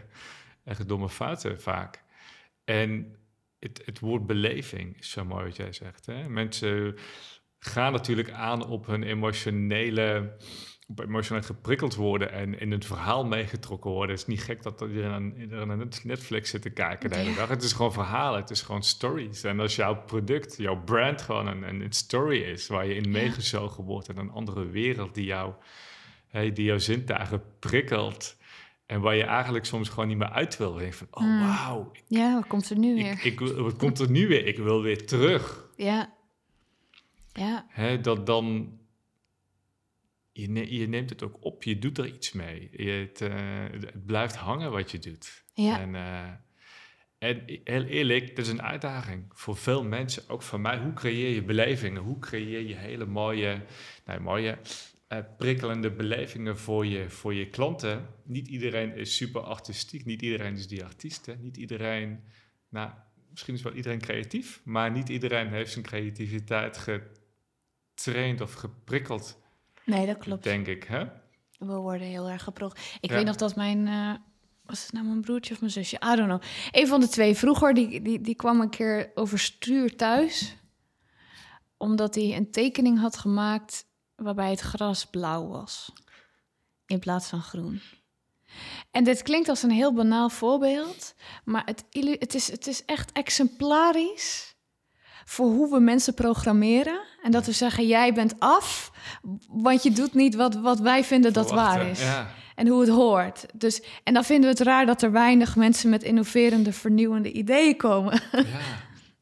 [0.66, 2.04] eigen domme fouten vaak.
[2.66, 3.16] En
[3.60, 6.06] het, het woord beleving is zo mooi wat jij zegt.
[6.06, 6.30] Hè?
[6.30, 6.96] Mensen
[7.60, 10.38] gaan natuurlijk aan op hun emotionele,
[10.96, 14.10] emotioneel geprikkeld worden en in het verhaal meegetrokken worden.
[14.16, 15.12] Het is niet gek dat iedereen
[15.72, 17.50] aan, Netflix zit te kijken de hele dag.
[17.50, 19.44] Het is gewoon verhalen, het is gewoon stories.
[19.44, 23.84] En als jouw product, jouw brand gewoon een, een, story is waar je in meegezogen
[23.84, 25.54] wordt en een andere wereld die jou
[26.28, 28.38] hey, die jouw zintuigen prikkelt.
[28.86, 30.74] En waar je eigenlijk soms gewoon niet meer uit wil.
[30.74, 31.40] Je denkt van, oh Mm.
[31.40, 33.12] wauw, Ja, wat komt er nu weer?
[33.12, 34.46] ik, ik, wil- wat komt er nu weer?
[34.46, 35.66] Ik wil weer terug.
[35.76, 36.14] Ja.
[37.34, 37.66] Ja.
[37.70, 38.78] Hè, dat dan,
[40.40, 42.70] je, ne- je neemt het ook op, je doet er iets mee.
[42.72, 45.44] Je, het, eh, het blijft hangen wat je doet.
[45.54, 45.80] Ja.
[45.80, 46.30] En, eh,
[47.18, 50.78] en heel eerlijk, dat is een uitdaging voor veel mensen, ook voor mij.
[50.78, 52.02] Hoe creëer je belevingen?
[52.02, 53.62] Hoe creëer je hele mooie,
[54.06, 54.58] nou, mooie
[55.08, 58.08] eh, prikkelende belevingen voor je, voor je klanten?
[58.24, 61.36] Niet iedereen is super artistiek, niet iedereen is die artiest.
[61.40, 62.24] Niet iedereen,
[62.70, 62.92] nou,
[63.30, 66.88] misschien is wel iedereen creatief, maar niet iedereen heeft zijn creativiteit
[67.96, 69.42] getraind of geprikkeld,
[69.90, 70.44] Nee, dat klopt.
[70.44, 70.84] denk ik.
[70.84, 71.06] Hè?
[71.58, 72.80] We worden heel erg geprocht.
[73.00, 73.16] Ik Ja.
[73.16, 73.88] weet nog dat mijn...
[73.88, 74.14] eh,
[74.66, 75.96] was het nou mijn broertje of mijn zusje?
[75.96, 76.42] I don't know.
[76.72, 80.56] Een van de twee vroeger, die, die, die kwam een keer overstuur thuis.
[81.78, 83.86] Omdat hij een tekening had gemaakt
[84.16, 85.94] waarbij het gras blauw was.
[86.86, 87.82] In plaats van groen.
[88.92, 91.16] En dit klinkt als een heel banaal voorbeeld.
[91.44, 91.86] Maar het,
[92.20, 94.56] het, is, het is echt exemplarisch
[95.30, 97.02] voor hoe we mensen programmeren.
[97.22, 98.92] En dat we zeggen, jij bent af,
[99.48, 102.02] want je doet niet wat, wat wij vinden dat waar is.
[102.02, 102.32] Ja.
[102.56, 103.46] En hoe het hoort.
[103.54, 107.78] Dus, en dan vinden we het raar dat er weinig mensen met innoverende, vernieuwende ideeën
[107.78, 108.22] komen.
[108.32, 108.44] ja.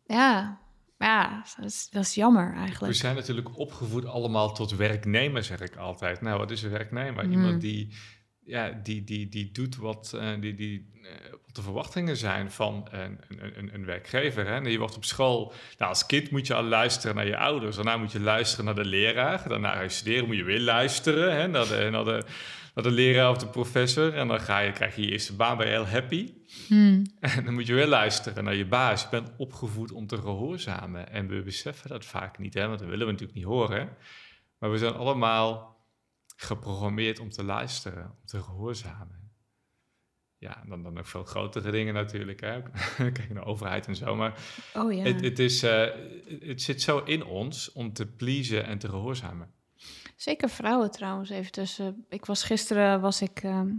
[0.17, 0.59] ja,
[0.97, 2.95] ja dat, is, dat is jammer We eigenlijk.
[2.95, 6.21] zijn natuurlijk opgevoed allemaal tot werknemer, zeg ik altijd.
[6.21, 7.25] Nou, wat is een werknemer?
[7.25, 7.31] Mm.
[7.31, 7.93] Iemand die,
[8.47, 12.87] ja, die, die, die doet wat, eh, die, die, eh, wat de verwachtingen zijn van
[12.91, 14.45] een, een, een, werkgever.
[14.45, 14.55] Hè?
[14.55, 17.75] En je wordt op school, nou, als kind moet je al luisteren naar je ouders.
[17.75, 19.47] Daarna moet je luisteren naar de leraar.
[19.47, 21.47] Daarna ga je studeren, moet je weer luisteren hè?
[21.47, 22.23] Naar, de, naar, de,
[22.75, 24.13] naar de leraar of de professor.
[24.13, 26.33] En dan ga je, krijg je je eerste baan, je heel happy.
[26.67, 27.05] Hmm.
[27.19, 29.01] En dan moet je weer luisteren naar je baas.
[29.01, 31.11] Je bent opgevoed om te gehoorzamen.
[31.11, 32.67] En we beseffen dat vaak niet, hè?
[32.67, 33.89] want dat willen we natuurlijk niet horen.
[34.59, 35.76] Maar we zijn allemaal
[36.39, 39.31] geprogrammeerd om te luisteren, om te gehoorzamen.
[40.37, 42.41] Ja, dan, dan ook veel grotere dingen natuurlijk.
[42.41, 42.61] Hè?
[43.11, 44.15] Kijk naar de overheid en zo.
[44.15, 44.39] Maar
[44.73, 45.03] Oh ja.
[45.03, 45.85] het, het, is, eh,
[46.39, 49.51] het zit zo in ons om te pleasen en te gehoorzamen.
[50.15, 52.05] Zeker vrouwen trouwens even tussen.
[52.09, 53.69] Ik was gisteren was ik ehm,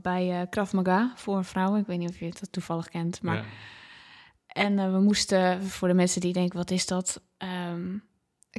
[0.00, 1.80] bij Krav Maga voor vrouwen.
[1.80, 3.44] Ik weet niet of je het toevallig kent, maar Ja.
[4.46, 7.22] En eh, we moesten, voor de mensen die denken, wat is dat?
[7.36, 7.96] Ehm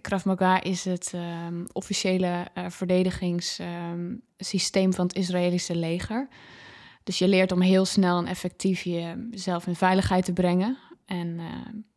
[0.01, 6.27] Krav Maga is het ehm, officiële eh, verdedigingssysteem van het Israëlische leger.
[7.03, 10.77] Dus je leert om heel snel en effectief jezelf in veiligheid te brengen.
[11.05, 11.45] En eh,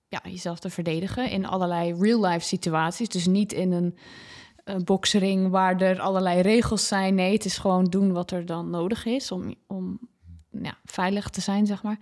[0.08, 3.08] ja, jezelf te verdedigen in allerlei real-life situaties.
[3.08, 3.96] Dus niet in een
[4.84, 7.14] boksring waar er allerlei regels zijn.
[7.14, 9.98] Nee, het is gewoon doen wat er dan nodig is om, om
[10.50, 11.98] ja, veilig te zijn, zeg maar.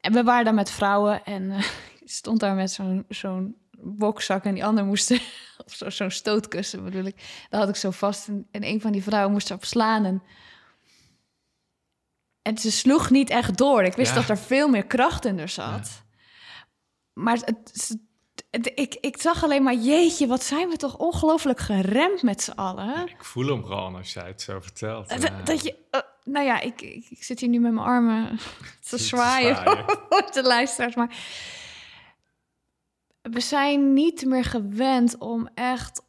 [0.00, 1.50] En we waren daar met vrouwen en
[2.00, 5.22] ik stond daar met zo'n zo'n bokzak en die ander moest er-
[5.66, 7.46] of zo- zo'n stootkussen bedoel ik.
[7.50, 10.22] Daar had ik zo vast en, en een van die vrouwen moest erop slaan en
[12.42, 13.82] en ze sloeg niet echt door.
[13.82, 14.20] Ik wist Ja.
[14.20, 16.02] dat er veel meer kracht in er zat.
[17.12, 17.82] Maar het,
[18.74, 23.08] ik, ik zag alleen maar, jeetje, wat zijn we toch ongelooflijk geremd met z'n allen.
[23.08, 25.08] Ik voel hem gewoon als jij het zo vertelt.
[25.08, 25.42] Dat, Ja.
[25.42, 28.38] dat je, eh, nou ja, ik, ik, ik zit hier nu met mijn armen
[28.88, 29.84] te Te zwaaien zwaaien.
[30.08, 31.16] voor de luisteraars, maar
[33.30, 36.02] we zijn niet meer gewend om echt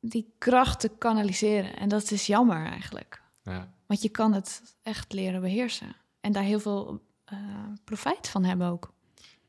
[0.00, 1.76] die kracht te kanaliseren.
[1.76, 3.22] En dat is jammer eigenlijk.
[3.42, 3.74] Ja.
[3.86, 5.96] Want je kan het echt leren beheersen.
[6.20, 7.38] En daar heel veel eh,
[7.84, 8.94] profijt van hebben ook.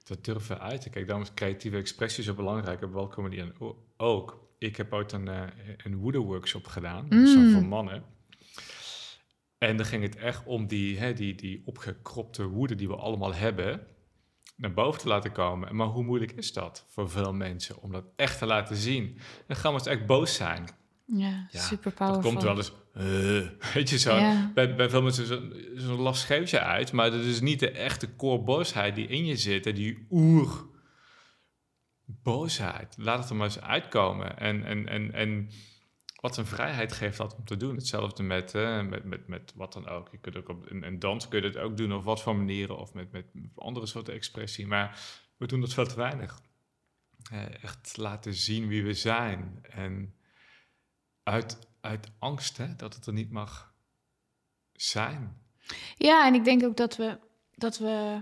[0.04, 0.92] Dat durven uiten.
[0.92, 2.82] Kijk, daarom is creatieve expressie zo belangrijk.
[2.84, 3.54] Op welke manier
[3.98, 4.46] ook.
[4.58, 5.44] Ik heb ooit een, eh
[5.78, 7.28] een woede-workshop gedaan, Mm.
[7.28, 8.04] zo voor mannen.
[9.58, 13.34] En dan ging het echt om die, hè, die, die opgekropte woede die we allemaal
[13.34, 13.88] hebben,
[14.58, 15.76] naar boven te laten komen.
[15.76, 19.18] Maar hoe moeilijk is dat voor veel mensen om dat echt te laten zien?
[19.48, 20.68] Dan gaan we eens echt boos zijn.
[21.06, 24.16] Ja, Ja, super Dat komt wel eens, eh, weet je zo.
[24.16, 24.52] Ja.
[24.54, 27.72] Bij, bij veel mensen zo'n zo last geeft je uit, maar dat is niet de
[27.72, 29.66] echte core boosheid die in je zit.
[29.66, 30.68] hè, Die oer
[32.06, 32.96] boosheid.
[32.98, 34.38] Laat het er maar eens uitkomen.
[34.38, 35.50] En, en, en, en
[36.22, 37.76] wat een vrijheid geeft dat om te doen.
[37.76, 40.10] Hetzelfde met, eh, met, met, met wat dan ook.
[40.12, 42.78] Je kunt ook op een, dans kun je het ook doen, of wat voor manieren,
[42.78, 44.68] of met, met andere soorten expressie.
[44.68, 45.00] Maar
[45.38, 46.42] we doen dat veel te weinig.
[47.32, 49.60] Eh, echt laten zien wie we zijn.
[49.62, 50.16] En
[51.24, 53.76] uit, uit angst hè, dat het er niet mag
[54.72, 55.42] zijn.
[55.96, 57.20] Ja, en ik denk ook dat we,
[57.56, 58.22] dat we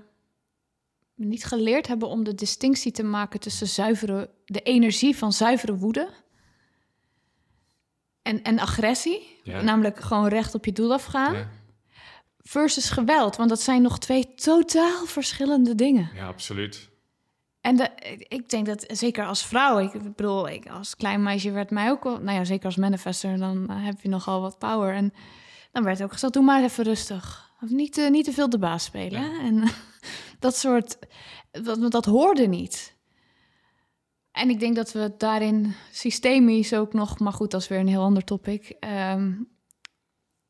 [1.14, 6.24] niet geleerd hebben om de distinctie te maken tussen zuivere, de energie van zuivere woede
[8.26, 9.40] en, en agressie.
[9.44, 9.62] Ja.
[9.62, 11.34] Namelijk gewoon recht op je doel afgaan.
[11.34, 11.50] Ja,
[12.38, 16.10] Versus geweld, want dat zijn nog twee totaal verschillende dingen.
[16.16, 16.90] ja absoluut.
[17.62, 17.90] En de,
[18.28, 22.04] ik denk dat zeker als vrouw, ik bedoel, ik, als klein meisje werd mij ook
[22.04, 24.94] wel, nou ja, zeker als manifester, dan eh, heb je nogal wat power.
[24.94, 25.14] En
[25.72, 27.52] dan werd ook gezegd, doe maar even rustig.
[27.62, 29.22] Of niet, eh, niet te veel de baas spelen.
[29.22, 29.40] Ja.
[29.40, 29.64] En
[30.40, 30.98] dat soort,
[31.52, 32.95] dat, dat hoorde niet.
[34.36, 37.88] En ik denk dat we daarin systemisch ook nog, maar goed, dat is weer een
[37.88, 38.76] heel ander topic.
[38.80, 39.34] ehm,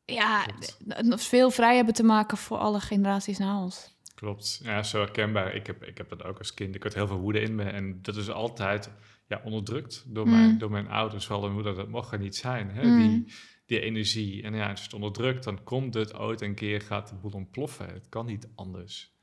[0.04, 0.78] ja, Klopt.
[0.88, 3.94] n- n- veel vrij hebben te maken voor alle generaties na ons.
[4.14, 4.60] Klopt.
[4.62, 5.54] Ja, zo herkenbaar.
[5.54, 6.74] Ik heb, ik heb dat ook als kind.
[6.74, 7.64] Ik had heel veel woede in me.
[7.64, 8.90] En dat is altijd
[9.28, 10.32] ja, onderdrukt door, Mm.
[10.32, 11.24] mijn, door mijn ouders.
[11.26, 11.74] Vooral mijn moeder.
[11.74, 12.70] Dat mocht er niet zijn.
[12.70, 12.82] Hè?
[12.86, 12.98] Mm.
[12.98, 13.32] Die,
[13.66, 14.42] die energie.
[14.42, 17.86] En ja, als het onderdrukt, dan komt het ooit een keer, gaat de boel ontploffen.
[17.92, 19.14] Het kan niet anders.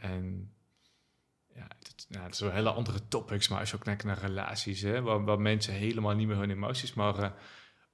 [0.00, 0.53] En
[1.96, 3.48] het, het is wel hele andere topics.
[3.48, 6.50] Maar als je ook kijkt naar relaties, hè, waar, waar mensen helemaal niet meer hun
[6.50, 7.34] emoties mogen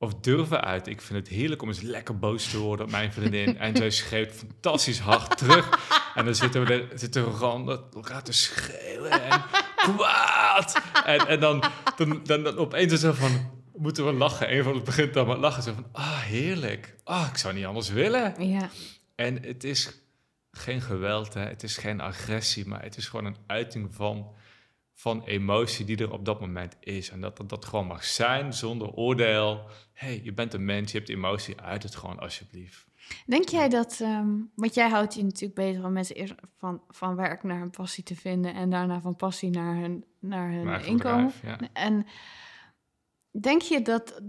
[0.01, 0.87] of durven uit.
[0.87, 3.59] Ik vind het heerlijk om eens lekker boos te worden op mijn vriendin.
[3.59, 5.79] en zij schreeuwt fantastisch hard terug.
[6.15, 9.43] En dan zitten we, er, zitten we gewoon elkaar te schreeuwen en
[9.77, 10.83] kwaad.
[11.05, 11.65] En, en dan,
[11.97, 14.57] dan, dan, dan opeens is er van, moeten we lachen.
[14.57, 15.63] Een van ons begint dan met lachen.
[15.63, 16.97] Zo van, ah, heerlijk.
[17.05, 18.35] Ah, ik zou niet anders willen.
[18.49, 18.71] Ja,
[19.15, 20.01] En het is
[20.51, 21.41] geen geweld, hè.
[21.41, 24.35] het is geen agressie, maar het is gewoon een uiting van,
[24.95, 27.11] van emotie die er op dat moment is.
[27.11, 29.69] En dat dat, dat gewoon mag zijn zonder oordeel.
[29.93, 32.89] hey, je bent een mens, je hebt emotie, uit het gewoon alsjeblieft.
[33.27, 37.17] Denk jij dat, ehm, want jij houdt je natuurlijk bezig om mensen eerst van, van
[37.17, 41.33] werk naar hun passie te vinden en daarna van passie naar hun, naar hun inkomen.
[41.41, 41.69] bedrijf, ja.
[41.73, 42.07] En
[43.31, 44.21] denk je dat,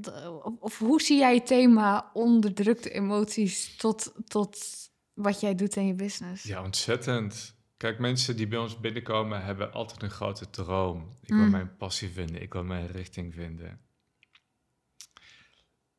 [0.60, 4.82] of hoe zie jij het thema onderdrukte emoties tot, tot
[5.14, 6.44] wat jij doet in je business?
[6.44, 7.56] Ja, ontzettend.
[7.78, 11.18] Kijk, mensen die bij ons binnenkomen hebben altijd een grote droom.
[11.22, 11.52] Ik wil Mm.
[11.52, 13.82] mijn passie vinden, ik wil mijn richting vinden.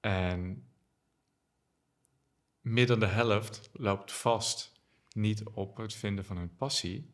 [0.00, 0.66] En
[2.60, 4.72] meer dan de helft loopt vast
[5.12, 7.11] niet op het vinden van hun passie,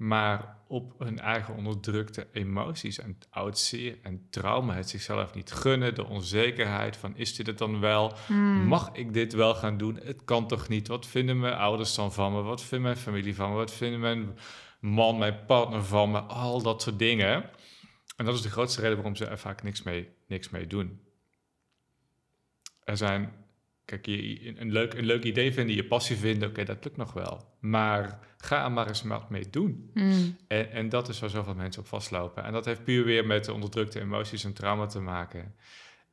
[0.00, 5.94] maar op hun eigen onderdrukte emoties en oud zeer en trauma, het zichzelf niet gunnen,
[5.94, 8.12] de onzekerheid van is dit het dan wel?
[8.26, 8.66] Hmm.
[8.66, 10.00] Mag ik dit wel gaan doen?
[10.02, 10.88] Het kan toch niet?
[10.88, 12.42] Wat vinden mijn ouders dan van me?
[12.42, 13.56] Wat vindt mijn familie van me?
[13.56, 14.38] Wat vinden mijn
[14.80, 16.18] man, mijn partner van me?
[16.18, 17.50] Al dat soort dingen.
[18.16, 21.00] En dat is de grootste reden waarom ze er vaak niks mee, niks mee doen.
[22.84, 23.32] Er zijn,
[23.90, 27.12] kijk, je, een, leuk, een leuk idee vinden, je passie vinden, oké, dat lukt nog
[27.12, 27.44] wel.
[27.60, 29.90] Maar ga er maar eens wat mee doen.
[29.94, 30.36] Hmm.
[30.48, 32.44] En, en dat is waar zoveel mensen op vastlopen.
[32.44, 35.54] En dat heeft puur weer met de onderdrukte emoties en trauma te maken.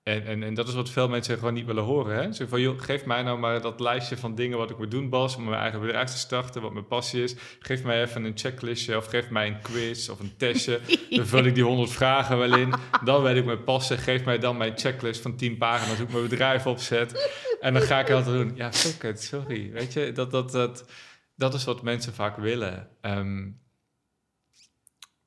[0.07, 2.15] En, en, en dat is wat veel mensen gewoon niet willen horen.
[2.15, 2.47] Hè?
[2.47, 5.35] Van, joh, geef mij nou maar dat lijstje van dingen wat ik moet doen, Bas,
[5.35, 7.35] om mijn eigen bedrijf te starten, wat mijn passie is.
[7.59, 10.79] Geef mij even een checklistje of geef mij een quiz of een testje.
[11.09, 12.73] Dan vul ik die 100 vragen wel in.
[13.03, 13.97] Dan weet ik mijn passen.
[13.97, 17.31] Geef mij dan mijn checklist van 10 pagina's hoe ik mijn bedrijf opzet.
[17.59, 18.55] En dan ga ik dat doen.
[18.55, 19.71] Ja, fuck it, sorry.
[19.71, 20.91] Weet je, dat, dat, dat,
[21.35, 22.89] dat is wat mensen vaak willen.
[23.01, 23.49] Ehm,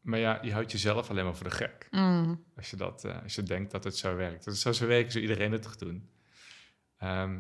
[0.01, 1.87] maar ja, je houdt jezelf alleen maar voor de gek.
[1.91, 2.45] Hmm.
[2.57, 4.45] Als je, dat, eh, als je denkt dat het zo werkt.
[4.45, 6.09] Dat is zo zo werken, zou iedereen het toch doen.
[6.99, 7.39] Ehm,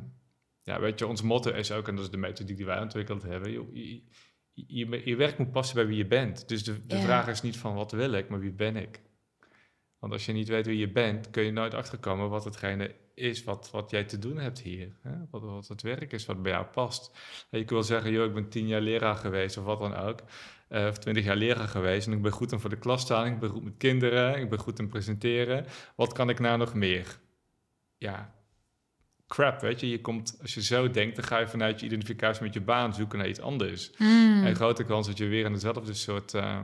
[0.63, 3.23] ja, weet je, ons motto is ook, en dat is de methodiek die wij ontwikkeld
[3.23, 3.53] hebben.
[3.53, 4.03] je,
[4.53, 6.49] je, je werk moet passen bij wie je bent.
[6.49, 9.01] Dus de, de vraag is niet van wat wil ik, maar wie ben ik?
[9.99, 13.45] Want als je niet weet wie je bent, kun je nooit achterkomen wat hetgene is
[13.45, 14.89] wat, wat jij te doen hebt hier.
[15.03, 15.11] Hè?
[15.31, 17.11] Wat, wat het werk is wat bij jou past.
[17.51, 19.95] En je kunt wel zeggen, joh, ik ben tien jaar leraar geweest of wat dan
[19.97, 20.21] ook.
[20.69, 23.27] eh, of twintig jaar leraar geweest en ik ben goed in voor de klas staan.
[23.27, 25.67] Ik ben goed met kinderen, ik ben goed in presenteren.
[25.97, 27.19] Wat kan ik nou nog meer?
[27.99, 28.35] Ja,
[29.27, 29.89] crap, weet je.
[29.89, 32.95] Je komt, als je zo denkt, dan ga je vanuit je identificatie met je baan
[32.95, 33.91] zoeken naar iets anders.
[33.97, 34.45] Hmm.
[34.45, 36.61] En grote kans dat je weer in dezelfde soort eh,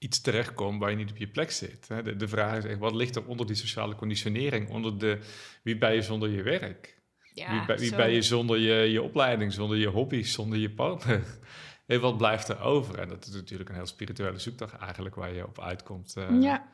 [0.00, 1.86] iets terechtkomt waar je niet op je plek zit.
[1.88, 4.68] De, de vraag is echt, wat ligt er onder die sociale conditionering?
[4.68, 5.18] Onder de,
[5.62, 6.98] wie ben je zonder je werk?
[7.34, 10.70] Ja, wie ben, wie ben je zonder je, je opleiding, zonder je hobby's, zonder je
[10.70, 11.24] partner?
[11.86, 12.98] En wat blijft er over?
[12.98, 16.72] En dat is natuurlijk een heel spirituele zoektocht eigenlijk waar je op uitkomt eh, ja.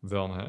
[0.00, 0.38] dan.
[0.38, 0.48] Hè?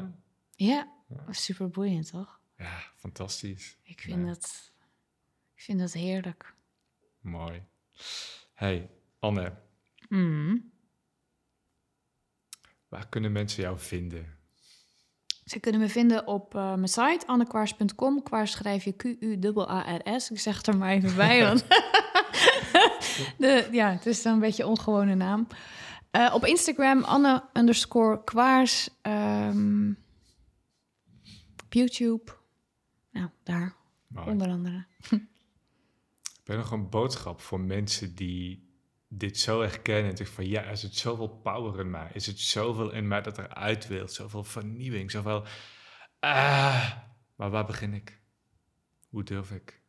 [0.54, 0.92] ja,
[1.30, 2.40] super boeiend toch?
[2.56, 3.78] Ja, fantastisch.
[3.82, 4.26] Ik vind, Ja.
[4.26, 4.72] dat,
[5.54, 6.54] ik vind dat heerlijk.
[7.20, 7.62] Mooi.
[8.54, 9.52] Hey, Anne,
[10.08, 10.72] Hmm.
[12.88, 14.36] Waar kunnen mensen jou vinden?
[15.44, 18.22] Ze kunnen me vinden op eh, mijn site, annekwaars.com.
[18.22, 20.30] Kwaars schrijf je Q-U-A-R-S.
[20.30, 21.66] Ik zeg het er maar even bij, want
[23.38, 25.46] de, ja, het is een beetje een ongewone naam.
[26.10, 28.90] Eh, op Instagram, Anne underscore Kwaars.
[29.02, 29.90] Ehm,
[31.64, 32.32] op YouTube.
[33.10, 33.74] Nou, daar,
[34.06, 34.30] Mooi.
[34.30, 34.86] onder andere.
[35.08, 35.20] Heb
[36.44, 38.67] je nog een boodschap voor mensen die
[39.08, 42.92] dit zo herkennen en van ja, er zit zoveel power in mij, is het zoveel
[42.92, 45.44] in mij dat eruit wil, zoveel vernieuwing, zoveel,
[46.18, 46.92] ah,
[47.36, 48.20] maar waar begin ik?
[49.08, 49.80] Hoe durf ik?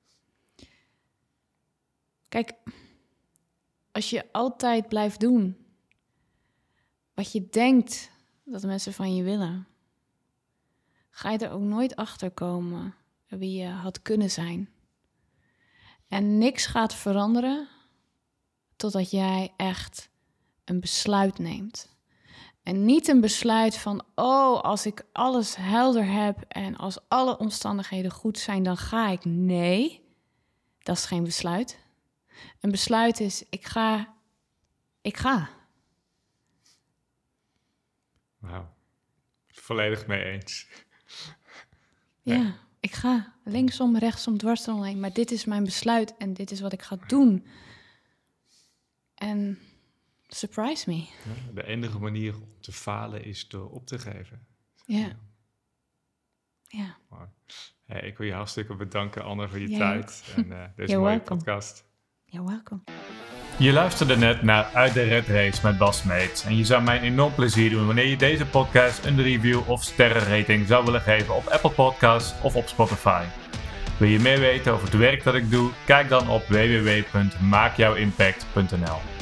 [2.30, 2.54] Kijk,
[3.92, 5.58] als je altijd blijft doen
[7.14, 8.12] wat je denkt
[8.44, 9.68] dat mensen van je willen,
[11.10, 12.96] ga je er ook nooit achter komen
[13.28, 14.70] wie je had kunnen zijn.
[16.08, 17.68] En niks gaat veranderen
[18.80, 20.10] totdat jij echt
[20.66, 21.98] een besluit neemt.
[22.64, 28.12] En niet een besluit van, oh, als ik alles helder heb en als alle omstandigheden
[28.12, 29.26] goed zijn, dan ga ik.
[29.26, 30.02] Nee,
[30.84, 31.80] dat is geen besluit.
[32.60, 34.14] Een besluit is, ik ga,
[35.02, 35.50] ik ga.
[38.38, 38.68] Wauw,
[39.48, 40.68] volledig mee eens.
[42.22, 42.54] Ja, Ja.
[42.80, 43.34] ik ga.
[43.44, 45.00] Linksom, rechtsom, dwarsom heen.
[45.00, 47.46] Maar dit is mijn besluit en dit is wat ik ga doen.
[49.20, 49.60] En
[50.28, 50.96] surprise me.
[50.96, 51.08] Ja,
[51.54, 54.46] De enige manier om te falen is door op te geven.
[54.86, 55.10] Ja.
[56.68, 56.98] Ja.
[57.86, 61.04] Hey, ik wil je hartstikke bedanken, Anne, voor je Jij tijd en eh, deze You're
[61.04, 61.36] mooie welcome.
[61.36, 61.86] podcast.
[62.26, 62.82] You're welcome.
[63.58, 66.44] Je luisterde net naar Uit de Red Race met Bas Meets.
[66.44, 69.84] En je zou mij een enorm plezier doen wanneer je deze podcast een review of
[69.84, 73.26] sterrenrating zou willen geven op Apple Podcasts of op Spotify.
[74.00, 75.72] Wil je meer weten over het werk dat ik doe?
[75.86, 79.19] Kijk dan op www.maakjouwimpact.nl.